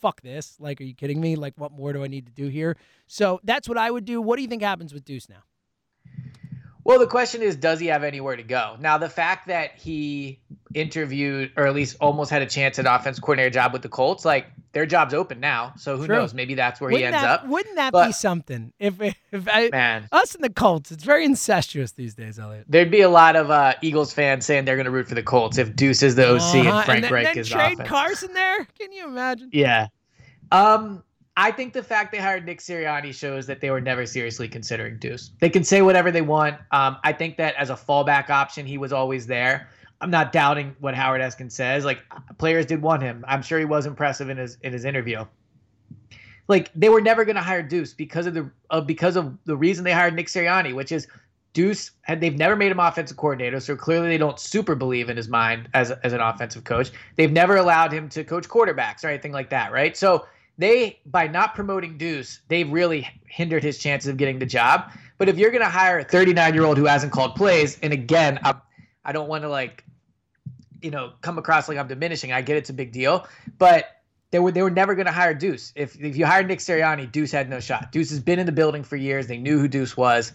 [0.00, 0.56] fuck this.
[0.60, 1.36] Like, are you kidding me?
[1.36, 2.76] Like, what more do I need to do here?
[3.06, 4.22] So that's what I would do.
[4.22, 5.42] What do you think happens with Deuce now?
[6.88, 8.76] Well, the question is, does he have anywhere to go?
[8.80, 10.40] Now, the fact that he
[10.74, 14.24] interviewed or at least almost had a chance at offense coordinator job with the Colts.
[14.24, 16.16] Like their job's open now, so who True.
[16.16, 16.32] knows?
[16.32, 17.46] Maybe that's where wouldn't he ends that, up.
[17.46, 18.72] Wouldn't that But- be something?
[18.78, 22.64] If if I, Man, us and the Colts, it's very incestuous these days, Elliot.
[22.68, 25.22] there'd be a lot of uh, Eagles fans saying they're going to root for the
[25.22, 27.72] Colts if Deuce is the OC Uh-huh, and Frank then, Reich then is the trade
[27.74, 27.88] offense.
[27.88, 28.66] Carson there.
[28.78, 29.50] Can you imagine?
[29.52, 29.88] Yeah.
[30.50, 31.02] Um,
[31.40, 34.98] I think the fact they hired Nick Sirianni shows that they were never seriously considering
[34.98, 35.30] Deuce.
[35.38, 36.56] They can say whatever they want.
[36.72, 39.68] Um, I think that as a fallback option, he was always there.
[40.00, 41.84] I'm not doubting what Howard Eskin says.
[41.84, 42.02] Like
[42.38, 43.24] players did want him.
[43.28, 45.24] I'm sure he was impressive in his in his interview.
[46.48, 49.56] Like they were never going to hire Deuce because of the of because of the
[49.56, 51.06] reason they hired Nick Sirianni, which is
[51.52, 55.16] Deuce had they've never made him offensive coordinator, so clearly they don't super believe in
[55.16, 56.90] his mind as as an offensive coach.
[57.14, 59.96] They've never allowed him to coach quarterbacks or anything like that, right?
[59.96, 60.26] So
[60.58, 64.90] they by not promoting Deuce, they've really hindered his chances of getting the job.
[65.16, 67.92] But if you're going to hire a 39 year old who hasn't called plays, and
[67.92, 68.54] again, I,
[69.04, 69.84] I don't want to like,
[70.82, 72.32] you know, come across like I'm diminishing.
[72.32, 73.86] I get it's a big deal, but
[74.30, 75.72] they were they were never going to hire Deuce.
[75.76, 77.92] If if you hired Nick Sirianni, Deuce had no shot.
[77.92, 79.26] Deuce has been in the building for years.
[79.28, 80.32] They knew who Deuce was.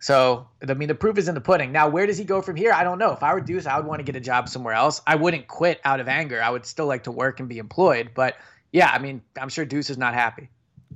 [0.00, 1.72] So I mean, the proof is in the pudding.
[1.72, 2.72] Now, where does he go from here?
[2.72, 3.12] I don't know.
[3.12, 5.00] If I were Deuce, I would want to get a job somewhere else.
[5.06, 6.42] I wouldn't quit out of anger.
[6.42, 8.10] I would still like to work and be employed.
[8.14, 8.36] But
[8.72, 10.48] yeah, I mean, I'm sure Deuce is not happy.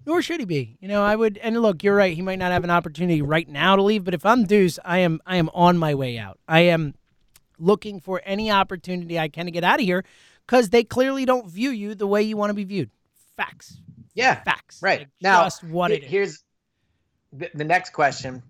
[0.06, 0.76] Nor should he be.
[0.80, 1.38] You know, I would.
[1.38, 2.14] And look, you're right.
[2.14, 4.98] He might not have an opportunity right now to leave, but if I'm Deuce, I
[4.98, 5.20] am.
[5.26, 6.38] I am on my way out.
[6.46, 6.94] I am
[7.58, 10.04] looking for any opportunity I can to get out of here
[10.46, 12.90] because they clearly don't view you the way you want to be viewed.
[13.36, 13.78] Facts.
[14.14, 14.80] Yeah, Facts.
[14.82, 15.00] right.
[15.00, 16.10] Like, now, just what it is.
[16.10, 16.44] here's
[17.32, 18.42] the, the next question.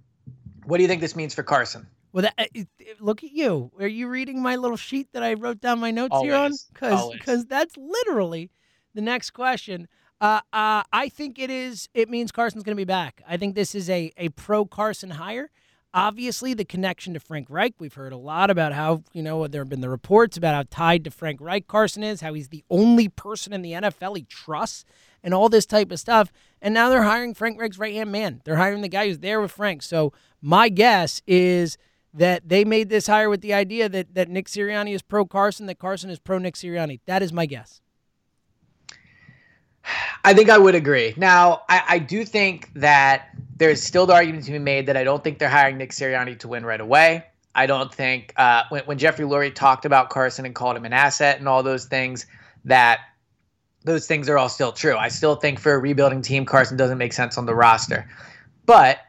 [0.64, 1.87] What do you think this means for Carson?
[2.12, 2.62] Well, that, uh,
[3.01, 3.70] look at you.
[3.79, 6.53] Are you reading my little sheet that I wrote down my notes here on?
[6.83, 7.18] Always.
[7.18, 8.51] Because that's literally
[8.95, 9.88] the next question.
[10.20, 11.88] Uh, uh, I think it is.
[11.92, 13.22] It means Carson's going to be back.
[13.28, 15.51] I think this is a a pro Carson hire.
[15.92, 17.74] Obviously, the connection to Frank Reich.
[17.78, 20.64] We've heard a lot about how you know there have been the reports about how
[20.70, 24.22] tied to Frank Reich Carson is, how he's the only person in the NFL he
[24.24, 24.84] trusts,
[25.22, 26.32] and all this type of stuff.
[26.62, 28.40] And now they're hiring Frank Reich's right hand man.
[28.45, 29.82] They're hiring the guy who's there with Frank.
[29.82, 31.76] So my guess is
[32.14, 35.66] that they made this hire with the idea that that Nick Sirianni is pro Carson,
[35.66, 37.01] that Carson is pro Nick Sirianni.
[37.07, 37.80] That is my guess.
[40.24, 41.14] I think I would agree.
[41.16, 45.05] Now, I, I do think that there's still the argument to be made that I
[45.05, 47.24] don't think they're hiring Nick Sirianni to win right away.
[47.55, 50.93] I don't think uh, when, when Jeffrey Lurie talked about Carson and called him an
[50.93, 52.26] asset and all those things,
[52.64, 53.01] that
[53.85, 54.97] those things are all still true.
[54.97, 58.09] I still think for a rebuilding team, Carson doesn't make sense on the roster.
[58.66, 59.01] But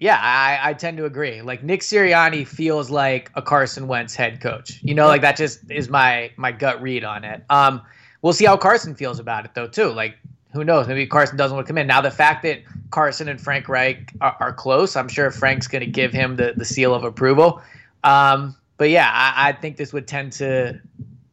[0.00, 1.40] yeah, I, I tend to agree.
[1.40, 4.80] Like Nick Sirianni feels like a Carson Wentz head coach.
[4.82, 7.42] You know, like that just is my my gut read on it.
[7.48, 7.80] Um,
[8.22, 9.92] we'll see how Carson feels about it though too.
[9.92, 10.16] Like
[10.52, 10.88] who knows?
[10.88, 11.86] Maybe Carson doesn't want to come in.
[11.86, 15.84] Now the fact that Carson and Frank Reich are, are close, I'm sure Frank's going
[15.84, 17.62] to give him the the seal of approval.
[18.04, 20.80] Um, but yeah, I, I think this would tend to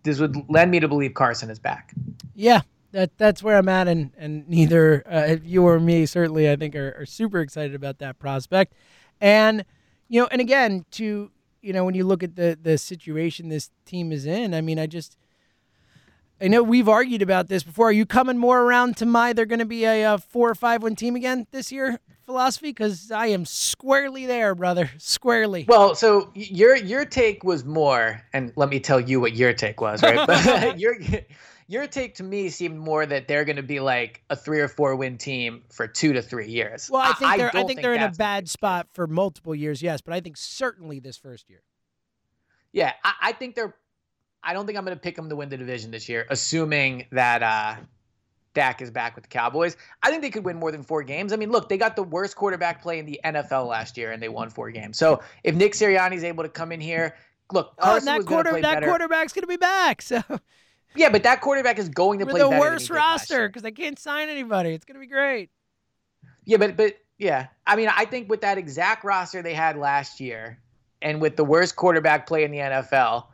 [0.04, 1.94] this would lend me to believe Carson is back.
[2.36, 2.62] Yeah,
[2.92, 6.76] that that's where I'm at, and and neither uh, you or me certainly I think
[6.76, 8.74] are, are super excited about that prospect,
[9.22, 9.66] and
[10.10, 11.32] you know, and again to
[11.62, 14.80] you know when you look at the the situation this team is in, I mean,
[14.80, 15.18] I just.
[16.44, 17.88] I know we've argued about this before.
[17.88, 20.56] Are you coming more around to my they're going to be a, uh four or
[20.56, 22.70] five win team again this year philosophy?
[22.70, 24.92] Because I am squarely there, brother.
[24.98, 25.66] Squarely.
[25.68, 29.80] Well, so your your take was more, and let me tell you what your take
[29.80, 30.28] was, right?
[30.28, 30.98] But your
[31.68, 34.68] your take to me seemed more that they're going to be like a three or
[34.68, 36.90] four win team for two to three years.
[36.92, 39.82] Well, I think they're I don't think they're in a bad spot for multiple years,
[39.82, 41.62] yes, but I think certainly this first year.
[42.74, 43.76] Yeah, I, I think they're.
[44.44, 47.06] I don't think I'm going to pick them to win the division this year, assuming
[47.12, 47.76] that uh,
[48.54, 49.78] Dak is back with the Cowboys.
[50.02, 51.34] I think they could win more than four games.
[51.34, 54.22] I mean, look, they got the worst quarterback play in the NFL last year, and
[54.22, 54.98] they won four games.
[54.98, 57.16] So if Nick Sirianni is able to come in here,
[57.52, 60.02] look, Oh, Carson and that quarter that quarterback's going to be back.
[60.02, 60.22] So
[60.96, 63.48] Yeah, but that quarterback is going to we're play the better than he worst roster
[63.48, 64.74] because they can't sign anybody.
[64.74, 65.50] It's going to be great.
[66.46, 70.20] Yeah, but but yeah, I mean, I think with that exact roster they had last
[70.20, 70.60] year,
[71.02, 73.26] and with the worst quarterback play in the NFL,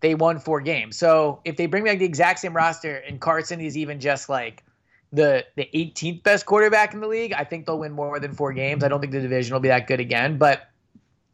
[0.00, 0.96] they won four games.
[0.96, 4.64] So if they bring back the exact same roster and Carson is even just like
[5.12, 8.52] the the 18th best quarterback in the league, I think they'll win more than four
[8.52, 8.82] games.
[8.82, 10.66] I don't think the division will be that good again, but.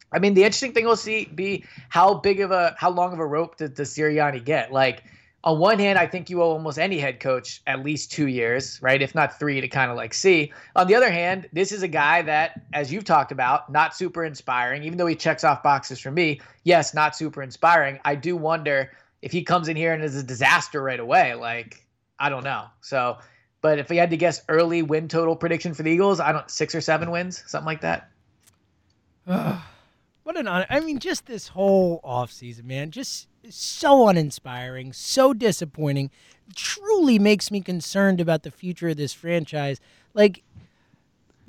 [0.09, 3.19] I mean, the interesting thing will see be how big of a how long of
[3.19, 4.71] a rope does, does Sirianni get?
[4.71, 5.03] Like,
[5.47, 8.81] on one hand, I think you owe almost any head coach at least two years,
[8.81, 9.01] right?
[9.01, 10.51] If not three, to kind of like see.
[10.75, 14.25] On the other hand, this is a guy that, as you've talked about, not super
[14.25, 14.83] inspiring.
[14.83, 17.97] Even though he checks off boxes for me, yes, not super inspiring.
[18.03, 18.91] I do wonder
[19.21, 21.33] if he comes in here and is a disaster right away.
[21.33, 21.81] Like,
[22.19, 22.65] I don't know.
[22.81, 23.17] So,
[23.61, 26.51] but if we had to guess early win total prediction for the Eagles, I don't
[26.51, 28.11] six or seven wins, something like that.
[30.27, 30.65] What an honor.
[30.69, 32.91] I mean, just this whole offseason, man.
[32.91, 36.11] Just so uninspiring, so disappointing.
[36.55, 39.79] Truly makes me concerned about the future of this franchise.
[40.13, 40.43] Like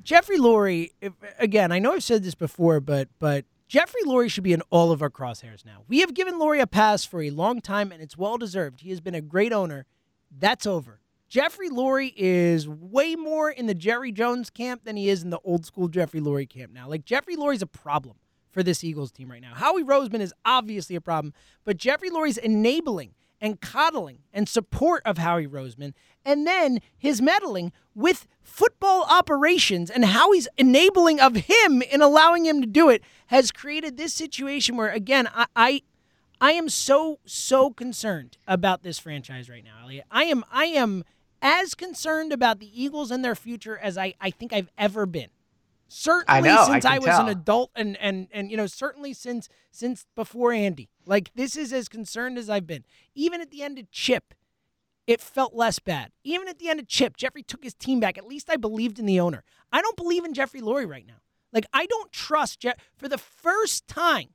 [0.03, 4.45] Jeffrey Lurie, if, again, I know I've said this before, but but Jeffrey Lurie should
[4.45, 5.83] be in all of our crosshairs now.
[5.89, 8.81] We have given Lurie a pass for a long time, and it's well deserved.
[8.81, 9.85] He has been a great owner.
[10.31, 11.01] That's over.
[11.29, 15.41] Jeffrey Lurie is way more in the Jerry Jones camp than he is in the
[15.45, 16.89] old school Jeffrey Lurie camp now.
[16.89, 18.17] Like Jeffrey Lurie's a problem
[18.59, 19.55] for this Eagles team right now.
[19.55, 21.33] Howie Roseman is obviously a problem,
[21.65, 25.93] but Jeffrey Lurie's enabling and coddling and support of Howie Roseman,
[26.25, 32.61] and then his meddling with football operations and Howie's enabling of him in allowing him
[32.61, 35.83] to do it has created this situation where again I, I
[36.41, 40.07] I am so so concerned about this franchise right now, Elliot.
[40.11, 41.05] I am I am
[41.41, 45.29] as concerned about the Eagles and their future as I, I think I've ever been.
[45.89, 47.23] Certainly know, since I, I, was tell.
[47.23, 50.91] an adult and, and and you know, certainly since since before Andy.
[51.07, 52.85] Like this is as concerned as I've been.
[53.15, 54.35] Even at the end of Chip,
[55.07, 56.13] it felt less bad.
[56.23, 58.19] Even at the end of Chip, Jeffrey took his team back.
[58.19, 59.45] At least I believed in the owner.
[59.73, 61.23] I don't believe in Jeffrey Lurie right now.
[61.55, 64.29] Like I don't trust Jeff for the first time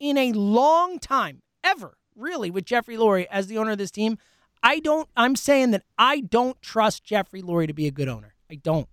[0.00, 4.18] in a long time, ever, really, with Jeffrey Lurie as the owner of this team.
[4.60, 8.34] I don't I'm saying that I don't trust Jeffrey Lurie to be a good owner.
[8.50, 8.88] I don't.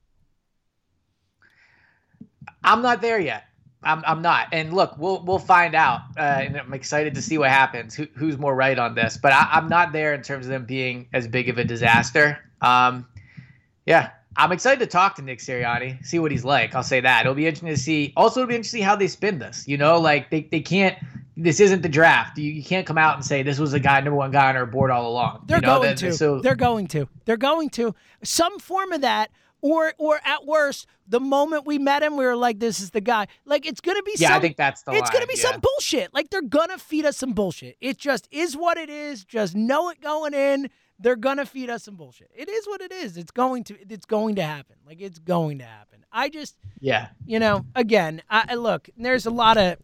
[2.63, 3.43] I'm not there yet.
[3.83, 4.47] I'm, I'm not.
[4.51, 6.01] And look, we'll we'll find out.
[6.17, 7.95] Uh, and I'm excited to see what happens.
[7.95, 9.17] Who, who's more right on this?
[9.17, 12.39] But I, I'm not there in terms of them being as big of a disaster.
[12.61, 13.07] Um,
[13.85, 16.75] yeah, I'm excited to talk to Nick Sirianni, see what he's like.
[16.75, 17.21] I'll say that.
[17.21, 18.13] It'll be interesting to see.
[18.17, 19.67] Also, it'll be interesting how they spin this.
[19.67, 20.97] You know, like they, they can't.
[21.39, 22.37] This isn't the draft.
[22.39, 24.55] You, you can't come out and say this was a guy number one guy on
[24.57, 25.43] our board all along.
[25.45, 26.13] They're you know, going that- to.
[26.13, 27.07] So They're going to.
[27.25, 27.93] They're going to.
[28.23, 29.29] Some form of that.
[29.61, 33.01] Or, or at worst, the moment we met him, we were like, "This is the
[33.01, 34.13] guy." Like, it's gonna be.
[34.17, 34.91] yeah, some, I think that's the.
[34.91, 35.51] it's line, gonna be yeah.
[35.51, 36.13] some bullshit.
[36.13, 37.75] Like they're gonna feed us some bullshit.
[37.81, 39.25] It just is what it is.
[39.25, 40.69] Just know it going in.
[40.99, 42.29] They're gonna feed us some bullshit.
[42.35, 43.17] It is what it is.
[43.17, 43.75] It's going to.
[43.89, 44.75] It's going to happen.
[44.85, 46.05] Like it's going to happen.
[46.11, 47.09] I just, Yeah.
[47.25, 48.89] you know, again, I, look.
[48.97, 49.77] There's a lot of.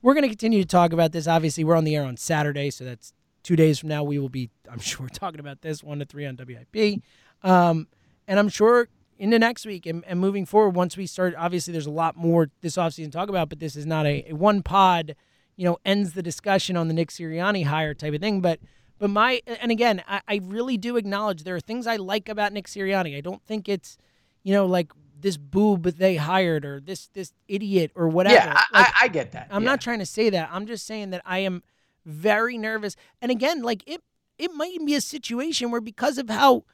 [0.00, 1.26] We're gonna continue to talk about this.
[1.26, 3.12] Obviously, we're on the air on Saturday, so that's
[3.42, 4.02] two days from now.
[4.04, 7.02] We will be, I'm sure, talking about this one to three on WIP,
[7.42, 7.88] um,
[8.26, 8.88] and I'm sure
[9.18, 12.50] into next week and, and moving forward once we start obviously there's a lot more
[12.60, 15.14] this offseason to talk about but this is not a, a one pod
[15.56, 18.60] you know ends the discussion on the nick sirianni hire type of thing but
[18.98, 22.52] but my and again I, I really do acknowledge there are things i like about
[22.52, 23.98] nick sirianni i don't think it's
[24.44, 28.78] you know like this boob they hired or this this idiot or whatever Yeah, I,
[28.78, 29.48] Like, I, I get that.
[29.50, 29.70] I'm yeah.
[29.70, 30.48] not trying to say that.
[30.52, 31.62] I'm just saying that I am
[32.04, 32.96] very nervous.
[33.20, 34.02] And again, like it
[34.38, 36.64] it might be a situation where because of how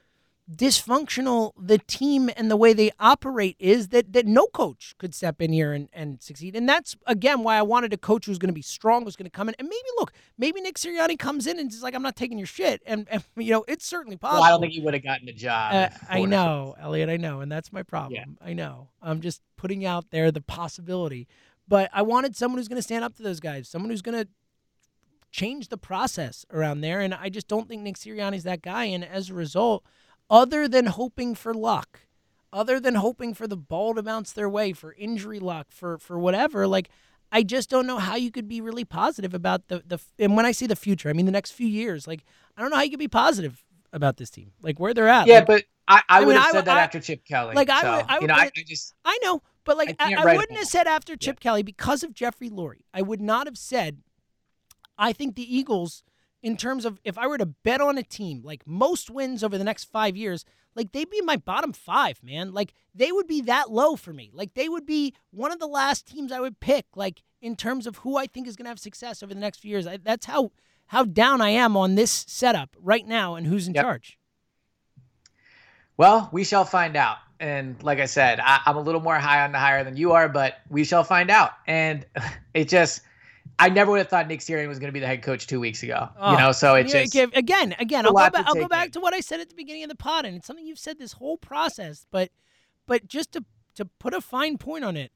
[0.50, 5.40] dysfunctional the team and the way they operate is that that no coach could step
[5.40, 6.54] in here and, and succeed.
[6.54, 9.24] And that's again why I wanted a coach who's going to be strong, who's going
[9.24, 12.02] to come in and maybe look, maybe Nick Sirianni comes in and is like, I'm
[12.02, 12.82] not taking your shit.
[12.84, 14.40] And, and you know, it's certainly possible.
[14.40, 15.72] Well, I don't think he would have gotten a job.
[15.72, 17.08] Uh, I know, Elliot.
[17.08, 18.36] I know, and that's my problem.
[18.44, 18.88] I know.
[19.00, 21.26] I'm just putting out there the possibility,
[21.66, 24.22] but I wanted someone who's going to stand up to those guys, someone who's going
[24.22, 24.28] to
[25.30, 28.84] change the process around there, and I just don't think Nick Sirianni's that guy.
[28.84, 29.84] And as a result,
[30.30, 32.00] other than hoping for luck,
[32.52, 36.18] other than hoping for the ball to bounce their way, for injury luck, for for
[36.18, 36.88] whatever, like.
[37.32, 40.46] I just don't know how you could be really positive about the the and when
[40.46, 42.06] I say the future, I mean the next few years.
[42.06, 42.24] Like
[42.56, 45.26] I don't know how you could be positive about this team, like where they're at.
[45.26, 47.56] Yeah, Like, but I, I, mean, would have I said that I- after Chip Kelly.
[47.56, 50.14] like, I would- I you would know, I, I just I know, but like I
[50.14, 52.84] I, I wouldn't have said after Chip Kelly because of Jeffrey Lurie.
[52.92, 54.02] I would not have said.
[54.96, 56.04] I think the Eagles,
[56.44, 59.56] in terms of if I were to bet on a team, like most wins over
[59.56, 60.44] the next five years,
[60.76, 62.52] like they'd be my bottom five, man.
[62.52, 64.30] Like they would be that low for me.
[64.34, 66.84] Like they would be one of the last teams I would pick.
[66.94, 69.60] Like in terms of who I think is going to have success over the next
[69.60, 69.86] few years.
[69.86, 70.50] I, that's how
[70.88, 73.84] how down I am on this setup right now and who's in Yep.
[73.84, 74.18] charge.
[75.96, 77.16] well, we shall find out.
[77.40, 80.12] And like I said, I, I'm a little more high on the higher than you
[80.12, 81.52] are, but we shall find out.
[81.66, 82.04] And
[82.54, 83.00] it just,
[83.58, 85.60] I never would have thought Nick Sirianni was going to be the head coach two
[85.60, 86.08] weeks ago.
[86.18, 88.46] Oh, you know, so it Yeah, just give- again, again, I'll go back.
[88.46, 88.92] I'll go back in.
[88.92, 90.98] to what I said at the beginning of the pod, and it's something you've said
[90.98, 92.06] this whole process.
[92.10, 92.30] But,
[92.86, 93.44] but just to
[93.76, 95.12] to put a fine point on it,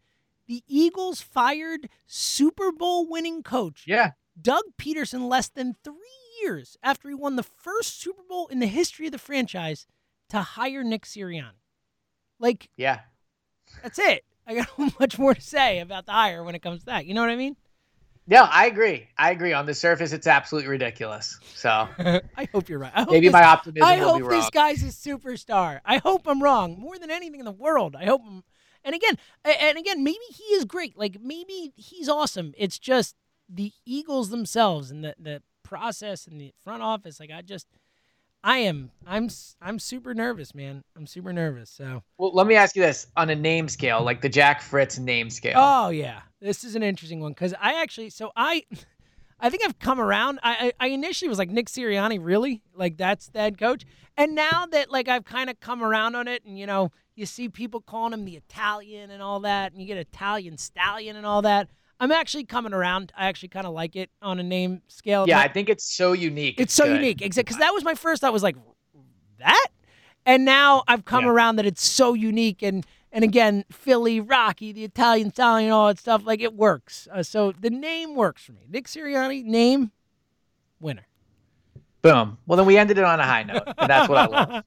[0.46, 5.94] the Eagles fired Super Bowl winning coach yeah, Doug Pederson less than three
[6.42, 9.86] years after he won the first Super Bowl in the history of the franchise
[10.30, 11.52] to hire Nick Sirianni.
[12.38, 13.00] Like yeah.
[13.82, 14.24] that's it.
[14.46, 14.68] I got
[15.00, 17.06] much more to say about the hire when it comes to that.
[17.06, 17.56] You know what I mean?
[18.30, 19.08] No, I agree.
[19.16, 19.52] I agree.
[19.54, 21.38] On the surface, it's absolutely ridiculous.
[21.54, 22.92] So I hope you're right.
[22.92, 24.30] Hope maybe this- my optimism I will hope be wrong.
[24.40, 25.80] this guy's a superstar.
[25.84, 27.96] I hope I'm wrong more than anything in the world.
[27.96, 28.44] I hope I'm.
[28.84, 30.96] And again, and again, maybe he is great.
[30.96, 32.54] Like maybe he's awesome.
[32.56, 33.16] It's just
[33.48, 37.18] the Eagles themselves and the the process and the front office.
[37.20, 37.66] Like I just,
[38.44, 39.28] I am, I'm,
[39.60, 40.84] I'm super nervous, man.
[40.96, 41.68] I'm super nervous.
[41.70, 44.98] So, Well, let me ask you this on a name scale, like the Jack Fritz
[44.98, 45.56] name scale.
[45.58, 48.64] oh yeah, this is an interesting one because I actually, so I,
[49.40, 50.40] I think I've come around.
[50.42, 53.84] I, I, I initially was like Nick Sirianni, really, like that's the head coach,
[54.16, 57.24] and now that like I've kind of come around on it, and you know, you
[57.26, 61.24] see people calling him the Italian and all that, and you get Italian stallion and
[61.26, 61.68] all that.
[62.00, 63.12] I'm actually coming around.
[63.16, 65.24] I actually kind of like it on a name scale.
[65.26, 66.60] yeah, I think it's so unique.
[66.60, 66.94] it's so good.
[66.94, 67.42] unique, exactly.
[67.50, 68.56] Because that was my first thought was like
[69.38, 69.66] that,
[70.26, 71.30] and now I've come Yeah.
[71.30, 75.88] around that it's so unique and and again Philly, Rocky, the Italian stallion, and all
[75.88, 76.22] that stuff.
[76.24, 77.08] Like it works.
[77.12, 78.66] Uh, so the name works for me.
[78.68, 79.92] Nick Sirianni name
[80.80, 81.06] winner.
[82.00, 82.38] Boom.
[82.46, 84.64] Well, then we ended it on a high note, and that's what I love.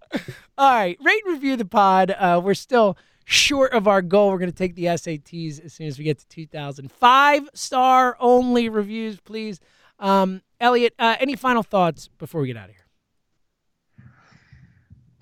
[0.58, 2.12] All right, rate and review the pod.
[2.12, 4.30] Uh, we're still short of our goal.
[4.32, 6.92] We're going to take the SATs as soon as we get to 2,000.
[6.92, 9.60] Five star only reviews, please.
[10.00, 12.76] Um, Elliot, uh, any final thoughts before we get out of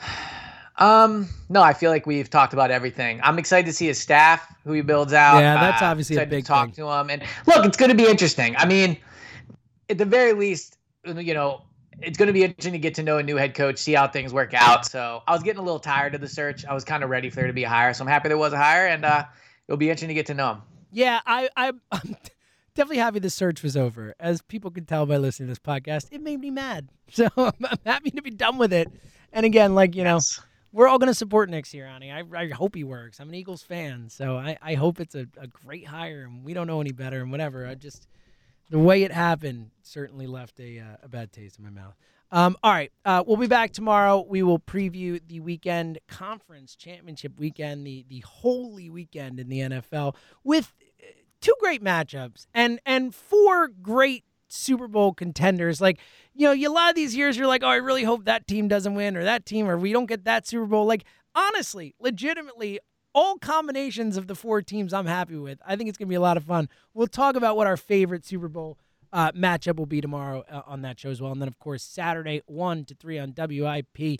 [0.01, 0.25] here?
[0.79, 3.19] Um, no, I feel like we've talked about everything.
[3.23, 5.39] I'm excited to see his staff, who he builds out.
[5.39, 6.75] Yeah, that's Uh, obviously a big to talk thing.
[6.85, 7.09] to him.
[7.09, 8.55] And look, it's going to be interesting.
[8.57, 8.97] I mean,
[9.89, 11.63] at the very least, you know,
[12.01, 14.07] it's going to be interesting to get to know a new head coach, see how
[14.07, 14.85] things work out.
[14.85, 16.65] So I was getting a little tired of the search.
[16.65, 17.93] I was kind of ready for there to be a hire.
[17.93, 19.25] So I'm happy there was a hire, and uh,
[19.67, 20.61] it'll be interesting to get to know him.
[20.93, 22.15] Yeah, I, I, I'm
[22.75, 24.15] definitely happy the search was over.
[24.17, 26.87] As people could tell by listening to this podcast, it made me mad.
[27.11, 28.87] So I'm, I'm happy to be done with it.
[29.33, 30.39] And again, like, you know, Yes.
[30.71, 32.13] We're all going to support Nick Sirianni.
[32.13, 33.19] I, I hope he works.
[33.19, 34.09] I'm an Eagles fan.
[34.09, 37.21] So I, I hope it's a, a great hire and we don't know any better
[37.21, 37.65] and whatever.
[37.65, 38.07] I just,
[38.69, 41.95] the way it happened certainly left a, uh, a bad taste in my mouth.
[42.31, 42.91] Um, all right.
[43.03, 44.23] Uh, we'll be back tomorrow.
[44.27, 50.15] We will preview the weekend conference championship weekend, the, the holy weekend in the NFL
[50.43, 51.05] with uh,
[51.41, 55.79] two great matchups and, and four great Super Bowl contenders.
[55.79, 55.99] Like,
[56.33, 58.47] you know, you, a lot of these years, you're like, oh, I really hope that
[58.47, 60.85] team doesn't win or that team or we don't get that Super Bowl.
[60.85, 62.79] Like, honestly, legitimately,
[63.13, 65.59] all combinations of the four teams I'm happy with.
[65.65, 66.69] I think it's going to be a lot of fun.
[66.93, 68.77] We'll talk about what our favorite Super Bowl
[69.11, 71.31] uh, matchup will be tomorrow uh, on that show as well.
[71.31, 74.19] And then, of course, Saturday, 1 to 3 on WIP.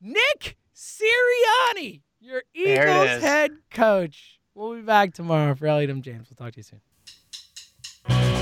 [0.00, 4.40] Nick Sirianni, your Eagles head coach.
[4.54, 6.02] We'll be back tomorrow for Elliot M.
[6.02, 6.28] James.
[6.30, 6.62] We'll talk to you
[8.22, 8.33] soon.